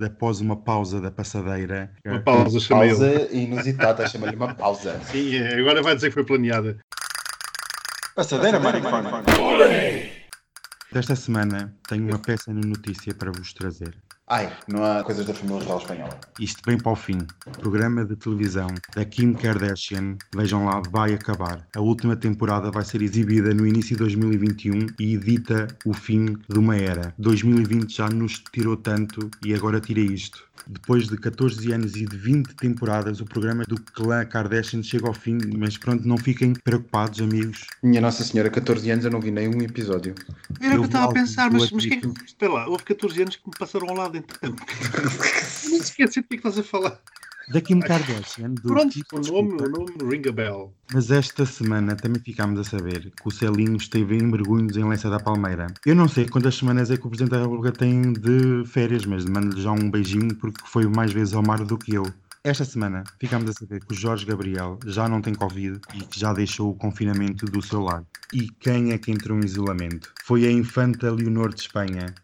[0.00, 1.92] Após uma pausa da passadeira.
[2.04, 2.88] Uma pausa, chamei.
[2.88, 4.98] Pausa inusitada, chama-lhe uma pausa.
[5.10, 6.78] Sim, é, agora vai dizer que foi planeada.
[8.14, 9.22] Passadeira, maricona.
[10.92, 13.96] Desta semana tenho uma peça na notícia para vos trazer.
[14.26, 16.18] Ai, não há coisas da família real espanhola.
[16.40, 17.18] Isto bem para o fim.
[17.46, 21.68] O programa de televisão da Kim Kardashian, vejam lá, vai acabar.
[21.76, 26.58] A última temporada vai ser exibida no início de 2021 e edita o fim de
[26.58, 27.12] uma era.
[27.18, 30.42] 2020 já nos tirou tanto e agora tira isto.
[30.66, 35.12] Depois de 14 anos e de 20 temporadas, o programa do clã Kardashian chega ao
[35.12, 37.66] fim, mas pronto, não fiquem preocupados, amigos.
[37.82, 40.14] Minha Nossa Senhora, 14 anos eu não vi nenhum episódio.
[40.60, 42.48] Era o que eu estava a pensar, mas, mas que é que.
[42.48, 44.54] Lá, houve 14 anos que me passaram ao lado então.
[45.70, 47.00] Não esqueci do que é que estás a falar.
[47.48, 50.72] Da Kim Kardashian, do Pronto, tipo, o nome, o nome ring a bell.
[50.92, 55.10] Mas esta semana também ficámos a saber que o Celinho esteve em mergulhos em Lença
[55.10, 55.66] da Palmeira.
[55.84, 59.26] Eu não sei quantas semanas é que o Presidente da República tem de férias, mas
[59.26, 62.04] mando-lhe já um beijinho porque foi mais vezes ao mar do que eu.
[62.46, 66.20] Esta semana ficámos a saber que o Jorge Gabriel já não tem Covid e que
[66.20, 68.04] já deixou o confinamento do seu lar.
[68.34, 70.12] E quem é que entrou em isolamento?
[70.24, 72.14] Foi a infanta Leonor de Espanha.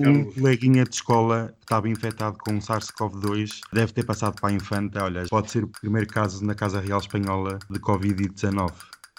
[0.00, 4.52] Um coleguinha de escola que estava infectado com o SARS-CoV-2 deve ter passado para a
[4.52, 5.04] infanta.
[5.04, 8.72] Olha, pode ser o primeiro caso na Casa Real Espanhola de Covid-19.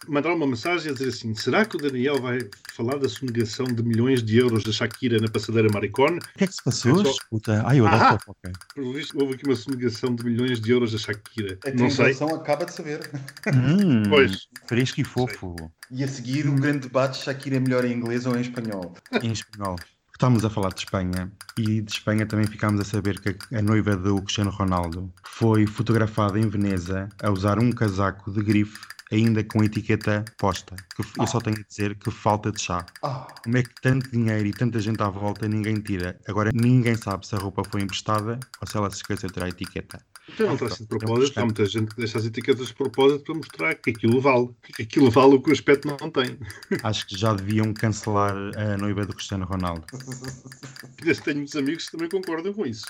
[0.07, 2.39] Mandaram uma mensagem a dizer assim: será que o Daniel vai
[2.73, 6.17] falar da sonegação de milhões de euros da Shakira na passadeira Maricone?
[6.17, 7.01] O que é que se passou?
[7.01, 8.19] É só- Escuta, ai, eu adoro Ah!
[8.19, 8.51] fofoca.
[8.75, 11.57] Pelo visto, houve aqui uma sonegação de milhões de euros da Shakira.
[11.65, 12.11] A Não sei.
[12.33, 13.09] acaba de saber.
[13.53, 14.47] Hum, Pois.
[14.67, 15.55] Fresco e fofo.
[15.91, 18.93] E a seguir o grande debate Shakira é melhor em inglês ou em espanhol.
[19.21, 19.75] Em espanhol.
[20.13, 23.95] Estamos a falar de Espanha e de Espanha também ficámos a saber que a noiva
[23.95, 28.79] do Cristiano Ronaldo foi fotografada em Veneza a usar um casaco de grife
[29.11, 30.75] ainda com a etiqueta posta.
[30.95, 32.85] Que eu só tenho a dizer que falta de chá.
[33.03, 36.19] Ah, Como é que tanto dinheiro e tanta gente à volta ninguém tira?
[36.27, 39.47] Agora ninguém sabe se a roupa foi emprestada ou se ela se esqueceu de tirar
[39.47, 40.01] a etiqueta.
[40.33, 43.35] Então não traz de propósito, há muita gente que deixa as etiquetas de propósito para
[43.35, 44.49] mostrar que aquilo vale.
[44.75, 46.37] Que aquilo vale o que o aspecto não tem.
[46.83, 49.85] Acho que já deviam cancelar a noiva do Cristiano Ronaldo.
[51.23, 52.85] Tenho muitos amigos que também concordam com isso.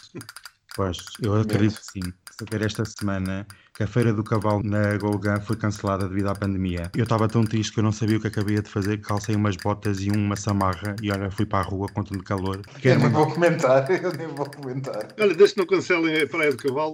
[0.75, 2.13] Pois, eu acredito que sim.
[2.37, 6.91] Saber esta semana que a Feira do Cavalo na Golgã foi cancelada devido à pandemia.
[6.95, 9.55] Eu estava tão triste que eu não sabia o que acabei de fazer, calcei umas
[9.55, 12.61] botas e uma samarra e olha, fui para a rua com tanto calor.
[12.83, 15.07] eu nem mandar- vou comentar, eu nem vou comentar.
[15.19, 16.91] Olha, que não cancelem a Praia do Cavalo,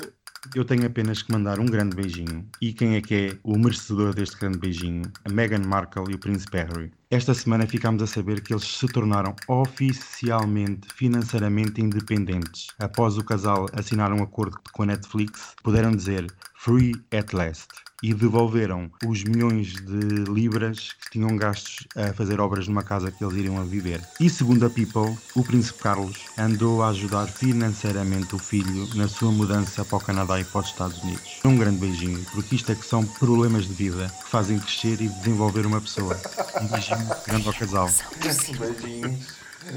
[0.55, 2.47] Eu tenho apenas que mandar um grande beijinho.
[2.61, 5.01] E quem é que é o merecedor deste grande beijinho?
[5.25, 6.91] A Meghan Markle e o Príncipe Harry.
[7.09, 12.67] Esta semana ficámos a saber que eles se tornaram oficialmente financeiramente independentes.
[12.80, 16.28] Após o casal assinar um acordo com a Netflix, puderam dizer
[16.68, 17.68] Free at last.
[18.03, 23.24] E devolveram os milhões de libras que tinham gastos a fazer obras numa casa que
[23.24, 24.01] eles iriam a viver.
[24.20, 29.32] E segundo a People, o Príncipe Carlos andou a ajudar financeiramente o filho na sua
[29.32, 31.39] mudança para o Canadá e para os Estados Unidos.
[31.45, 35.07] Um grande beijinho, porque isto é que são problemas de vida que fazem crescer e
[35.07, 36.20] desenvolver uma pessoa.
[36.61, 37.89] Um beijinho grande ao casal.
[38.22, 38.57] Beijinhos.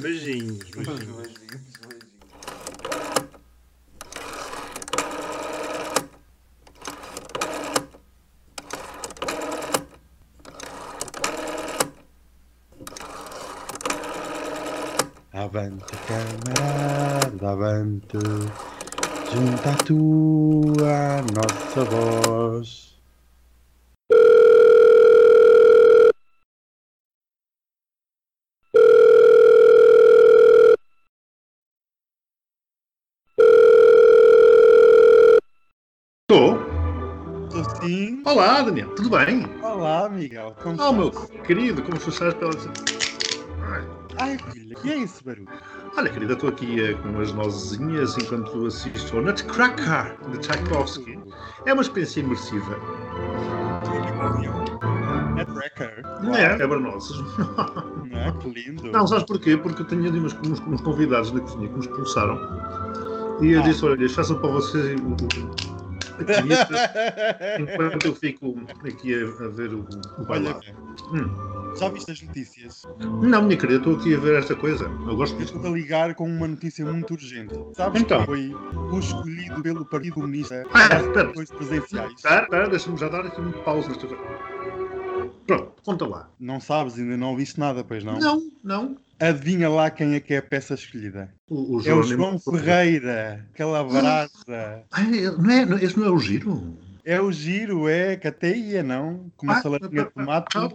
[0.01, 0.75] beijinhos, beijinhos.
[0.75, 1.70] Beijinhos,
[15.51, 18.19] Avante, camarada, avante,
[19.33, 22.97] junta a tua nossa voz.
[36.23, 36.59] Estou.
[37.49, 38.23] Estou sim.
[38.25, 39.45] Olá, Daniel, tudo bem?
[39.63, 40.55] Olá, Miguel.
[40.63, 41.31] Como Oh, meu estás?
[41.47, 42.53] querido, como tu estás pela.
[44.31, 44.53] Ai.
[44.53, 45.49] Filha, que é esse barulho?
[45.97, 51.19] Olha, querida, estou aqui eh, com umas nozezinhas enquanto assisto ao Nutcracker de Tchaikovsky.
[51.67, 52.77] É uma experiência imersiva.
[55.39, 56.03] É tracker.
[56.23, 56.57] Não é?
[56.57, 57.17] Quebra-nozes.
[57.19, 58.33] Não é?
[58.41, 58.91] Que lindo.
[58.93, 59.57] Não, sabes porquê?
[59.57, 62.39] Porque eu tenho ali uns, uns, uns convidados da cozinha que nos expulsaram.
[63.41, 63.65] E eu Ah.
[63.65, 65.51] disse: olha, façam para vocês o- o-
[66.21, 66.49] aqui,
[67.63, 69.87] enquanto eu fico aqui a, a ver o, o
[70.19, 70.61] Olha, bailado.
[71.13, 71.60] Hum.
[71.79, 72.83] Já viste as notícias?
[73.23, 74.85] Não, minha querida, estou aqui a ver esta coisa.
[74.85, 75.57] Eu gosto Eu disto.
[75.57, 77.55] estou a ligar com uma notícia muito urgente.
[77.75, 78.21] Sabes Então.
[78.21, 81.23] que foi o escolhido pelo Partido Comunista Ah, para as espera.
[81.25, 82.13] eleições presidenciais?
[82.15, 84.07] Espera, espera, deixa-me já dar aqui uma pausa nesta.
[85.47, 86.29] Pronto, conta lá.
[86.39, 88.19] Não sabes, ainda não ouviste nada, pois não?
[88.19, 88.97] Não, não.
[89.19, 91.33] Adivinha lá quem é que é a peça escolhida?
[91.49, 94.85] O, o É o João Ferreira, aquela brasa.
[94.91, 96.79] Ah, é- não é, não- esse não é o giro?
[97.05, 99.31] É o giro, é, que até ia, não?
[99.37, 100.57] Com uma Ah, saladinha de tomate.
[100.57, 100.69] Ah,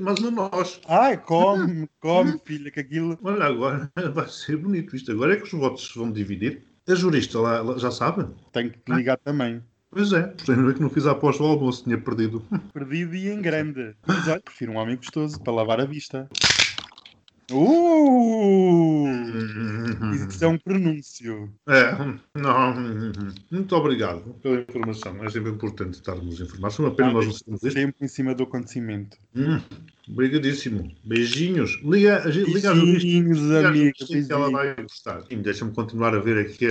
[0.00, 0.80] mais uma nós.
[0.86, 3.18] Ai, come, come, filha, que aquilo.
[3.22, 5.12] Olha, agora vai ser bonito isto.
[5.12, 6.64] Agora é que os votos se vão dividir.
[6.88, 8.26] A jurista lá, já sabe?
[8.52, 9.62] Tenho que te ligar também.
[9.90, 10.22] Pois é.
[10.22, 12.44] Por ainda bem que não fiz a aposta ao almoço, tinha perdido.
[12.72, 13.94] Perdido e em grande.
[14.06, 16.28] Mas olha, prefiro um homem gostoso para lavar a vista.
[17.50, 19.06] Uh!
[20.28, 21.52] Isso é um pronúncio.
[21.68, 21.92] É,
[22.34, 22.74] não.
[23.50, 25.22] Muito obrigado pela informação.
[25.24, 26.78] É sempre importante estarmos informados.
[26.78, 27.74] Uma pena nós não sabemos isto.
[27.74, 29.16] Tempo em cima do acontecimento.
[29.34, 29.60] Hum,
[30.08, 30.90] obrigadíssimo.
[31.04, 31.80] Beijinhos.
[31.82, 32.74] Liga, liga a.
[32.74, 33.92] Beijinhos, Liga à amigo.
[33.98, 35.22] jurista que ela vai gostar.
[35.30, 36.68] Deixa-me continuar a ver aqui.